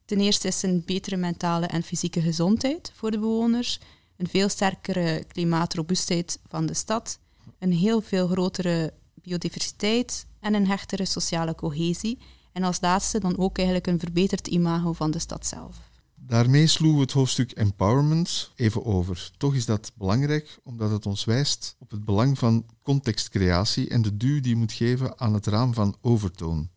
Ten 0.05 0.21
eerste 0.21 0.49
is 0.49 0.63
een 0.63 0.83
betere 0.87 1.17
mentale 1.17 1.67
en 1.67 1.83
fysieke 1.83 2.21
gezondheid 2.21 2.93
voor 2.95 3.11
de 3.11 3.19
bewoners, 3.19 3.81
een 4.17 4.29
veel 4.29 4.49
sterkere 4.49 5.25
klimaatrobuustheid 5.25 6.39
van 6.49 6.67
de 6.67 6.75
stad, 6.75 7.19
een 7.59 7.73
heel 7.73 8.01
veel 8.01 8.29
grotere 8.29 8.93
biodiversiteit 9.15 10.27
en 10.41 10.55
een 10.55 10.67
hechtere 10.67 11.05
sociale 11.05 11.55
cohesie. 11.55 12.19
En 12.53 12.63
als 12.63 12.81
laatste 12.81 13.21
dan 13.21 13.39
ook 13.39 13.57
eigenlijk 13.57 13.87
een 13.87 13.99
verbeterd 13.99 14.47
imago 14.47 14.93
van 14.93 15.11
de 15.11 15.19
stad 15.19 15.47
zelf. 15.47 15.91
Daarmee 16.15 16.67
sloegen 16.67 16.99
we 16.99 17.05
het 17.05 17.15
hoofdstuk 17.15 17.51
empowerment 17.51 18.53
even 18.55 18.85
over. 18.85 19.31
Toch 19.37 19.55
is 19.55 19.67
dat 19.67 19.93
belangrijk 19.95 20.59
omdat 20.65 20.91
het 20.91 21.07
ons 21.07 21.25
wijst 21.25 21.77
op 21.79 21.91
het 21.91 22.05
belang 22.05 22.39
van 22.39 22.67
contextcreatie 22.83 23.89
en 23.89 24.03
de 24.03 24.17
duw 24.17 24.41
die 24.41 24.51
je 24.51 24.57
moet 24.57 24.73
geven 24.73 25.21
aan 25.21 25.35
het 25.35 25.47
raam 25.47 25.75
van 25.75 25.97
overtoon. 26.01 26.71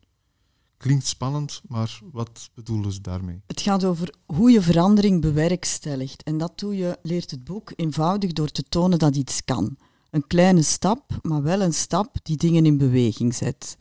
Klinkt 0.76 1.06
spannend, 1.06 1.60
maar 1.68 2.00
wat 2.12 2.50
bedoelen 2.54 2.92
ze 2.92 3.00
daarmee? 3.00 3.42
Het 3.46 3.60
gaat 3.60 3.84
over 3.84 4.14
hoe 4.26 4.50
je 4.50 4.62
verandering 4.62 5.20
bewerkstelligt. 5.20 6.22
En 6.22 6.38
dat 6.38 6.58
doe 6.58 6.76
je, 6.76 6.98
leert 7.02 7.30
het 7.30 7.44
boek 7.44 7.72
eenvoudig 7.76 8.32
door 8.32 8.50
te 8.50 8.62
tonen 8.62 8.98
dat 8.98 9.16
iets 9.16 9.44
kan. 9.44 9.76
Een 10.10 10.26
kleine 10.26 10.62
stap, 10.62 11.18
maar 11.22 11.42
wel 11.42 11.60
een 11.60 11.74
stap 11.74 12.16
die 12.22 12.36
dingen 12.36 12.66
in 12.66 12.78
beweging 12.78 13.34
zet. 13.34 13.76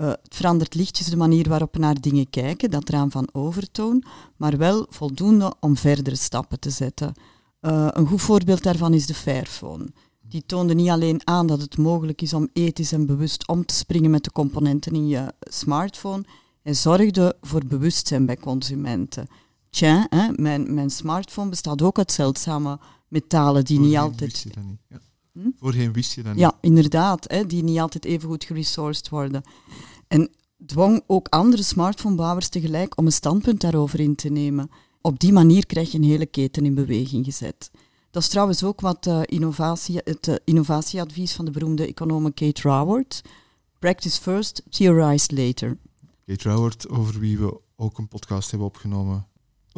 Uh, 0.00 0.08
het 0.08 0.34
verandert 0.34 0.74
lichtjes 0.74 1.06
de 1.06 1.16
manier 1.16 1.48
waarop 1.48 1.72
we 1.72 1.78
naar 1.78 2.00
dingen 2.00 2.30
kijken, 2.30 2.70
dat 2.70 2.88
raam 2.88 3.10
van 3.10 3.28
overtoon, 3.32 4.04
maar 4.36 4.56
wel 4.56 4.86
voldoende 4.88 5.54
om 5.60 5.76
verdere 5.76 6.16
stappen 6.16 6.60
te 6.60 6.70
zetten. 6.70 7.12
Uh, 7.60 7.88
een 7.90 8.06
goed 8.06 8.22
voorbeeld 8.22 8.62
daarvan 8.62 8.94
is 8.94 9.06
de 9.06 9.14
Fairphone. 9.14 9.88
Die 10.20 10.42
toonde 10.46 10.74
niet 10.74 10.88
alleen 10.88 11.20
aan 11.24 11.46
dat 11.46 11.60
het 11.60 11.78
mogelijk 11.78 12.22
is 12.22 12.32
om 12.32 12.48
ethisch 12.52 12.92
en 12.92 13.06
bewust 13.06 13.48
om 13.48 13.64
te 13.64 13.74
springen 13.74 14.10
met 14.10 14.24
de 14.24 14.32
componenten 14.32 14.92
in 14.92 15.08
je 15.08 15.32
smartphone. 15.40 16.24
Hij 16.62 16.74
zorgde 16.74 17.36
voor 17.40 17.66
bewustzijn 17.66 18.26
bij 18.26 18.36
consumenten. 18.36 19.26
Tja, 19.70 20.06
hè, 20.10 20.28
mijn, 20.36 20.74
mijn 20.74 20.90
smartphone 20.90 21.50
bestaat 21.50 21.82
ook 21.82 21.98
uit 21.98 22.12
zeldzame 22.12 22.78
metalen 23.08 23.64
die 23.64 23.80
niet 23.80 23.96
altijd. 23.96 24.38
Je 24.38 24.50
dat 24.54 24.64
niet. 24.64 24.80
Ja. 24.88 25.07
Hm? 25.42 25.50
Voorheen 25.58 25.92
wist 25.92 26.14
je 26.14 26.22
dat 26.22 26.32
niet. 26.32 26.40
Ja, 26.40 26.58
inderdaad, 26.60 27.30
hè, 27.30 27.46
die 27.46 27.62
niet 27.62 27.78
altijd 27.78 28.04
even 28.04 28.28
goed 28.28 28.44
geresourced 28.44 29.08
worden. 29.08 29.42
En 30.08 30.30
dwong 30.66 31.02
ook 31.06 31.28
andere 31.28 31.62
smartphonebouwers 31.62 32.48
tegelijk 32.48 32.98
om 32.98 33.06
een 33.06 33.12
standpunt 33.12 33.60
daarover 33.60 34.00
in 34.00 34.14
te 34.14 34.28
nemen. 34.28 34.70
Op 35.00 35.18
die 35.18 35.32
manier 35.32 35.66
krijg 35.66 35.92
je 35.92 35.98
een 35.98 36.04
hele 36.04 36.26
keten 36.26 36.64
in 36.64 36.74
beweging 36.74 37.24
gezet. 37.24 37.70
Dat 38.10 38.22
is 38.22 38.28
trouwens 38.28 38.64
ook 38.64 38.80
wat 38.80 39.06
uh, 39.06 39.20
innovatie, 39.24 40.00
het 40.04 40.26
uh, 40.28 40.34
innovatieadvies 40.44 41.34
van 41.34 41.44
de 41.44 41.50
beroemde 41.50 41.86
econoom 41.86 42.34
Kate 42.34 42.62
Raworth. 42.62 43.22
Practice 43.78 44.20
first, 44.20 44.62
theorize 44.70 45.34
later. 45.34 45.78
Kate 46.26 46.48
Raworth, 46.48 46.88
over 46.88 47.20
wie 47.20 47.38
we 47.38 47.60
ook 47.76 47.98
een 47.98 48.08
podcast 48.08 48.50
hebben 48.50 48.68
opgenomen. 48.68 49.26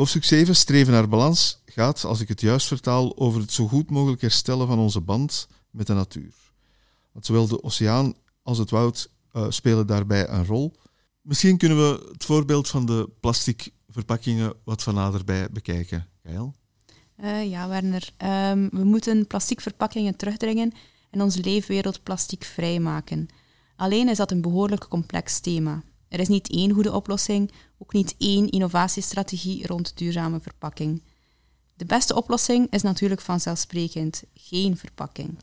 Hoofdstuk 0.00 0.24
7, 0.24 0.56
Streven 0.56 0.92
naar 0.92 1.08
balans, 1.08 1.62
gaat, 1.66 2.04
als 2.04 2.20
ik 2.20 2.28
het 2.28 2.40
juist 2.40 2.66
vertaal, 2.66 3.18
over 3.18 3.40
het 3.40 3.52
zo 3.52 3.68
goed 3.68 3.90
mogelijk 3.90 4.20
herstellen 4.20 4.66
van 4.66 4.78
onze 4.78 5.00
band 5.00 5.48
met 5.70 5.86
de 5.86 5.92
natuur. 5.92 6.34
Want 7.12 7.26
zowel 7.26 7.46
de 7.46 7.62
oceaan 7.62 8.14
als 8.42 8.58
het 8.58 8.70
woud 8.70 9.10
uh, 9.32 9.46
spelen 9.48 9.86
daarbij 9.86 10.28
een 10.28 10.46
rol. 10.46 10.72
Misschien 11.20 11.56
kunnen 11.56 11.78
we 11.78 12.08
het 12.12 12.24
voorbeeld 12.24 12.68
van 12.68 12.86
de 12.86 13.10
plastic 13.20 13.72
verpakkingen 13.88 14.52
wat 14.64 14.82
van 14.82 14.94
naderbij 14.94 15.48
bekijken. 15.50 16.06
Gail? 16.24 16.54
Uh, 17.22 17.50
ja, 17.50 17.68
Werner. 17.68 18.10
Um, 18.18 18.68
we 18.72 18.84
moeten 18.84 19.26
plastic 19.26 19.60
verpakkingen 19.60 20.16
terugdringen 20.16 20.72
en 21.10 21.22
onze 21.22 21.42
leefwereld 21.42 22.02
plastic 22.02 22.44
vrijmaken. 22.44 23.28
Alleen 23.76 24.08
is 24.08 24.16
dat 24.16 24.30
een 24.30 24.40
behoorlijk 24.40 24.88
complex 24.88 25.40
thema. 25.40 25.82
Er 26.10 26.20
is 26.20 26.28
niet 26.28 26.50
één 26.50 26.72
goede 26.72 26.92
oplossing, 26.92 27.50
ook 27.78 27.92
niet 27.92 28.14
één 28.18 28.48
innovatiestrategie 28.48 29.66
rond 29.66 29.92
duurzame 29.96 30.40
verpakking. 30.40 31.02
De 31.76 31.84
beste 31.84 32.14
oplossing 32.14 32.70
is 32.70 32.82
natuurlijk 32.82 33.20
vanzelfsprekend 33.20 34.22
geen 34.34 34.76
verpakking. 34.76 35.38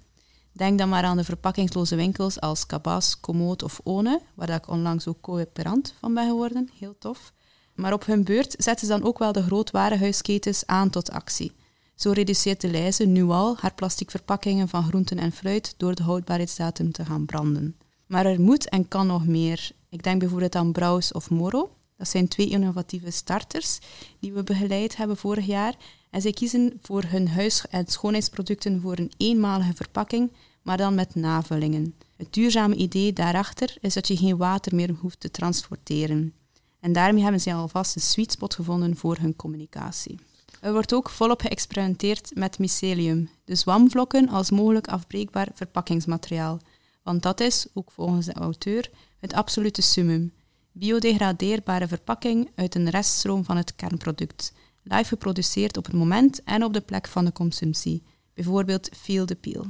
Denk 0.51 0.77
dan 0.77 0.89
maar 0.89 1.03
aan 1.03 1.17
de 1.17 1.23
verpakkingsloze 1.23 1.95
winkels 1.95 2.39
als 2.39 2.65
Cabas, 2.65 3.19
Komoot 3.19 3.63
of 3.63 3.79
One, 3.83 4.21
waar 4.33 4.49
ik 4.49 4.67
onlangs 4.67 5.07
ook 5.07 5.21
coöperant 5.21 5.93
van 5.99 6.13
ben 6.13 6.27
geworden. 6.27 6.69
Heel 6.79 6.95
tof. 6.99 7.33
Maar 7.75 7.93
op 7.93 8.05
hun 8.05 8.23
beurt 8.23 8.55
zetten 8.57 8.87
ze 8.87 8.93
dan 8.93 9.03
ook 9.03 9.19
wel 9.19 9.31
de 9.31 9.43
grootwarenhuisketens 9.43 10.65
aan 10.65 10.89
tot 10.89 11.11
actie. 11.11 11.51
Zo 11.95 12.11
reduceert 12.11 12.61
de 12.61 12.67
Leijze 12.67 13.05
nu 13.05 13.23
al 13.23 13.57
haar 13.57 13.73
plastic 13.73 14.11
verpakkingen 14.11 14.67
van 14.67 14.83
groenten 14.83 15.17
en 15.17 15.31
fruit 15.31 15.73
door 15.77 15.95
de 15.95 16.03
houdbaarheidsdatum 16.03 16.91
te 16.91 17.05
gaan 17.05 17.25
branden. 17.25 17.75
Maar 18.05 18.25
er 18.25 18.41
moet 18.41 18.69
en 18.69 18.87
kan 18.87 19.07
nog 19.07 19.25
meer. 19.25 19.71
Ik 19.89 20.03
denk 20.03 20.19
bijvoorbeeld 20.19 20.55
aan 20.55 20.71
Braus 20.71 21.11
of 21.11 21.29
Moro. 21.29 21.69
Dat 21.97 22.07
zijn 22.07 22.27
twee 22.27 22.49
innovatieve 22.49 23.11
starters 23.11 23.79
die 24.19 24.33
we 24.33 24.43
begeleid 24.43 24.97
hebben 24.97 25.17
vorig 25.17 25.45
jaar. 25.45 25.75
En 26.09 26.21
zij 26.21 26.31
kiezen 26.31 26.79
voor 26.81 27.03
hun 27.03 27.27
huis- 27.27 27.65
en 27.69 27.87
schoonheidsproducten 27.87 28.81
voor 28.81 28.97
een 28.97 29.11
eenmalige 29.17 29.73
verpakking, 29.73 30.31
maar 30.61 30.77
dan 30.77 30.95
met 30.95 31.15
navullingen. 31.15 31.95
Het 32.15 32.33
duurzame 32.33 32.75
idee 32.75 33.13
daarachter 33.13 33.77
is 33.81 33.93
dat 33.93 34.07
je 34.07 34.17
geen 34.17 34.37
water 34.37 34.75
meer 34.75 34.95
hoeft 34.99 35.19
te 35.19 35.31
transporteren. 35.31 36.33
En 36.79 36.93
daarmee 36.93 37.23
hebben 37.23 37.41
zij 37.41 37.55
alvast 37.55 37.95
een 37.95 38.01
sweet 38.01 38.31
spot 38.31 38.53
gevonden 38.55 38.95
voor 38.95 39.17
hun 39.17 39.35
communicatie. 39.35 40.19
Er 40.61 40.71
wordt 40.71 40.93
ook 40.93 41.09
volop 41.09 41.41
geëxperimenteerd 41.41 42.31
met 42.33 42.59
mycelium, 42.59 43.29
de 43.45 43.55
zwamvlokken 43.55 44.29
als 44.29 44.51
mogelijk 44.51 44.87
afbreekbaar 44.87 45.47
verpakkingsmateriaal. 45.53 46.59
Want 47.03 47.23
dat 47.23 47.39
is, 47.39 47.67
ook 47.73 47.91
volgens 47.91 48.25
de 48.25 48.33
auteur, 48.33 48.89
het 49.19 49.33
absolute 49.33 49.81
summum. 49.81 50.33
Biodegradeerbare 50.71 51.87
verpakking 51.87 52.49
uit 52.55 52.75
een 52.75 52.89
reststroom 52.89 53.45
van 53.45 53.57
het 53.57 53.75
kernproduct, 53.75 54.53
live 54.83 55.07
geproduceerd 55.07 55.77
op 55.77 55.85
het 55.85 55.95
moment 55.95 56.43
en 56.43 56.63
op 56.63 56.73
de 56.73 56.81
plek 56.81 57.07
van 57.07 57.25
de 57.25 57.31
consumptie. 57.31 58.03
Bijvoorbeeld 58.33 58.89
Feel 58.97 59.25
the 59.25 59.35
Peel. 59.35 59.65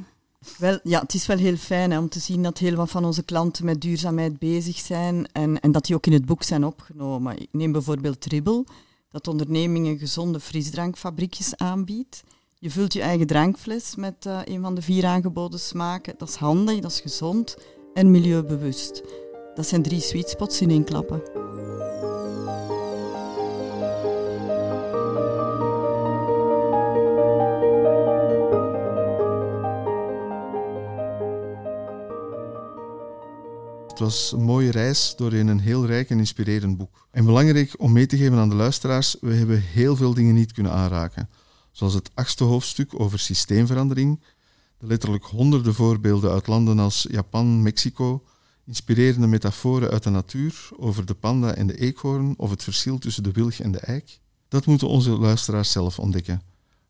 Wel, 0.57 0.79
ja, 0.83 1.01
het 1.01 1.13
is 1.13 1.25
wel 1.25 1.37
heel 1.37 1.55
fijn 1.55 1.91
hè, 1.91 1.97
om 1.99 2.09
te 2.09 2.19
zien 2.19 2.43
dat 2.43 2.57
heel 2.57 2.75
wat 2.75 2.89
van 2.89 3.05
onze 3.05 3.23
klanten 3.23 3.65
met 3.65 3.81
duurzaamheid 3.81 4.39
bezig 4.39 4.77
zijn 4.77 5.31
en, 5.31 5.59
en 5.59 5.71
dat 5.71 5.85
die 5.85 5.95
ook 5.95 6.05
in 6.05 6.13
het 6.13 6.25
boek 6.25 6.43
zijn 6.43 6.65
opgenomen. 6.65 7.41
Ik 7.41 7.49
neem 7.51 7.71
bijvoorbeeld 7.71 8.21
Tribble, 8.21 8.65
dat 9.09 9.27
ondernemingen 9.27 9.97
gezonde 9.97 10.39
frisdrankfabriekjes 10.39 11.55
aanbiedt. 11.55 12.23
Je 12.59 12.71
vult 12.71 12.93
je 12.93 13.01
eigen 13.01 13.27
drankfles 13.27 13.95
met 13.95 14.25
uh, 14.25 14.39
een 14.43 14.61
van 14.61 14.75
de 14.75 14.81
vier 14.81 15.05
aangeboden 15.05 15.59
smaken. 15.59 16.13
Dat 16.17 16.29
is 16.29 16.35
handig, 16.35 16.79
dat 16.79 16.91
is 16.91 17.01
gezond 17.01 17.57
en 17.93 18.11
milieubewust. 18.11 19.01
Dat 19.57 19.67
zijn 19.67 19.81
drie 19.81 20.01
sweet 20.01 20.29
spots 20.29 20.61
in 20.61 20.69
één 20.69 20.83
klappen. 20.83 21.21
Het 33.87 33.99
was 33.99 34.31
een 34.31 34.43
mooie 34.43 34.71
reis 34.71 35.13
door 35.15 35.33
een 35.33 35.59
heel 35.59 35.85
rijk 35.85 36.09
en 36.09 36.17
inspirerend 36.17 36.77
boek. 36.77 37.07
En 37.11 37.25
belangrijk 37.25 37.73
om 37.77 37.91
mee 37.91 38.05
te 38.05 38.17
geven 38.17 38.37
aan 38.37 38.49
de 38.49 38.55
luisteraars, 38.55 39.15
we 39.21 39.33
hebben 39.33 39.61
heel 39.61 39.95
veel 39.95 40.13
dingen 40.13 40.33
niet 40.33 40.51
kunnen 40.51 40.71
aanraken. 40.71 41.29
Zoals 41.71 41.93
het 41.93 42.09
achtste 42.13 42.43
hoofdstuk 42.43 42.99
over 42.99 43.19
systeemverandering, 43.19 44.23
de 44.77 44.87
letterlijk 44.87 45.23
honderden 45.23 45.73
voorbeelden 45.73 46.31
uit 46.31 46.47
landen 46.47 46.79
als 46.79 47.07
Japan, 47.09 47.61
Mexico, 47.61 48.23
inspirerende 48.67 49.27
metaforen 49.27 49.89
uit 49.89 50.03
de 50.03 50.09
natuur 50.09 50.69
over 50.77 51.05
de 51.05 51.13
panda 51.13 51.55
en 51.55 51.67
de 51.67 51.79
eekhoorn 51.79 52.33
of 52.37 52.49
het 52.49 52.63
verschil 52.63 52.97
tussen 52.97 53.23
de 53.23 53.31
wilg 53.31 53.59
en 53.59 53.71
de 53.71 53.79
eik. 53.79 54.19
Dat 54.47 54.65
moeten 54.65 54.87
onze 54.87 55.09
luisteraars 55.09 55.71
zelf 55.71 55.99
ontdekken. 55.99 56.41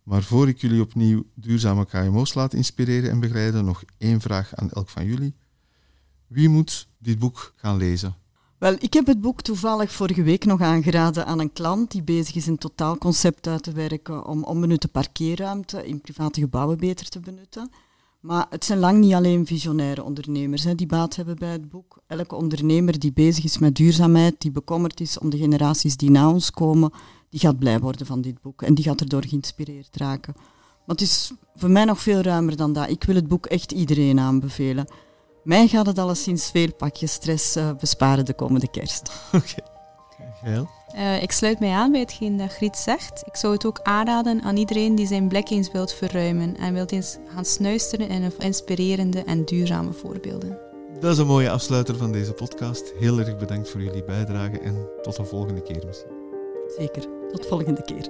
Maar 0.04 0.24
voor 0.24 0.48
ik 0.48 0.62
jullie 0.62 0.82
opnieuw 0.82 1.24
duurzame 1.34 1.86
KMO's 1.86 2.34
laat 2.34 2.54
inspireren 2.54 3.10
en 3.10 3.20
begeleiden, 3.20 3.66
nog 3.66 3.84
één 3.98 4.22
vraag 4.22 4.56
aan 4.56 4.72
elk 4.72 4.90
van 4.90 5.06
jullie. 5.06 5.36
Wie 6.28 6.50
moet 6.50 6.88
dit 6.98 7.20
boek 7.20 7.54
gaan 7.56 7.78
lezen? 7.78 8.16
Wel, 8.58 8.76
ik 8.80 8.94
heb 8.94 9.06
het 9.06 9.22
boek 9.22 9.42
toevallig 9.42 9.92
vorige 9.92 10.24
week 10.24 10.46
nog 10.46 10.62
aangeraden 10.62 11.26
aan 11.26 11.40
een 11.40 11.54
klant 11.54 11.92
die 11.92 12.04
bezig 12.04 12.36
is 12.36 12.48
een 12.48 12.58
totaalconcept 12.58 13.48
uit 13.48 13.64
te 13.64 13.72
werken 13.72 14.26
om 14.26 14.44
onbenutte 14.44 14.88
parkeerruimte 14.88 15.88
in 15.88 16.02
private 16.02 16.40
gebouwen 16.40 16.78
beter 16.78 17.10
te 17.10 17.20
benutten. 17.20 17.72
Maar 18.28 18.46
het 18.50 18.66
zijn 18.66 18.80
lang 18.80 19.00
niet 19.00 19.14
alleen 19.14 19.46
visionaire 19.46 20.04
ondernemers 20.04 20.64
hè, 20.64 20.76
die 20.76 20.88
baat 20.88 21.16
hebben 21.16 21.36
bij 21.36 21.52
het 21.52 21.70
boek. 21.70 21.98
Elke 22.08 22.36
ondernemer 22.36 23.00
die 23.00 23.14
bezig 23.14 23.44
is 23.44 23.58
met 23.58 23.76
duurzaamheid, 23.76 24.36
die 24.38 24.52
bekommerd 24.52 25.00
is 25.00 25.20
om 25.20 25.30
de 25.30 25.38
generaties 25.38 25.98
die 25.98 26.12
na 26.12 26.30
ons 26.30 26.52
komen, 26.52 26.92
die 27.30 27.40
gaat 27.40 27.60
blij 27.60 27.80
worden 27.80 28.06
van 28.06 28.22
dit 28.22 28.42
boek 28.42 28.62
en 28.62 28.74
die 28.74 28.84
gaat 28.84 29.02
erdoor 29.02 29.26
geïnspireerd 29.26 29.98
raken. 29.98 30.34
Maar 30.36 30.96
het 30.96 31.02
is 31.02 31.32
voor 31.56 31.70
mij 31.70 31.86
nog 31.86 32.00
veel 32.00 32.22
ruimer 32.22 32.58
dan 32.58 32.74
dat. 32.74 32.90
Ik 32.90 33.04
wil 33.04 33.16
het 33.16 33.28
boek 33.28 33.46
echt 33.46 33.72
iedereen 33.72 34.20
aanbevelen. 34.20 34.88
Mij 35.44 35.68
gaat 35.68 35.86
het 35.86 36.00
alleszins 36.00 36.52
veel 36.52 36.74
pakjes 36.74 37.12
stress 37.12 37.58
uh, 37.58 37.72
besparen 37.80 38.26
de 38.26 38.34
komende 38.34 38.70
kerst. 38.70 39.12
Oké. 39.34 39.77
Uh, 40.96 41.22
ik 41.22 41.32
sluit 41.32 41.60
mij 41.60 41.72
aan 41.72 41.92
bij 41.92 42.00
hetgeen 42.00 42.38
dat 42.38 42.54
Griet 42.54 42.78
zegt. 42.78 43.24
Ik 43.26 43.36
zou 43.36 43.54
het 43.54 43.66
ook 43.66 43.80
aanraden 43.84 44.42
aan 44.42 44.58
iedereen 44.58 44.96
die 44.96 45.08
zijn 45.08 45.28
blik 45.28 45.50
eens 45.50 45.72
wilt 45.72 45.94
verruimen 45.94 46.58
en 46.58 46.74
wilt 46.74 46.92
eens 46.92 47.18
gaan 47.34 47.46
snuisteren 47.46 48.10
in 48.10 48.32
inspirerende 48.38 49.24
en 49.24 49.46
duurzame 49.46 49.94
voorbeelden. 49.94 50.60
Dat 51.00 51.12
is 51.12 51.18
een 51.18 51.28
mooie 51.28 51.50
afsluiter 51.50 51.98
van 51.98 52.12
deze 52.12 52.34
podcast. 52.34 52.94
Heel 53.00 53.20
erg 53.20 53.38
bedankt 53.38 53.70
voor 53.70 53.82
jullie 53.82 54.04
bijdrage 54.04 54.60
en 54.60 54.90
tot 55.02 55.18
een 55.18 55.26
volgende 55.26 55.62
keer 55.62 55.84
misschien. 55.86 56.12
Zeker, 56.78 57.06
tot 57.32 57.46
volgende 57.46 57.82
keer. 57.82 58.10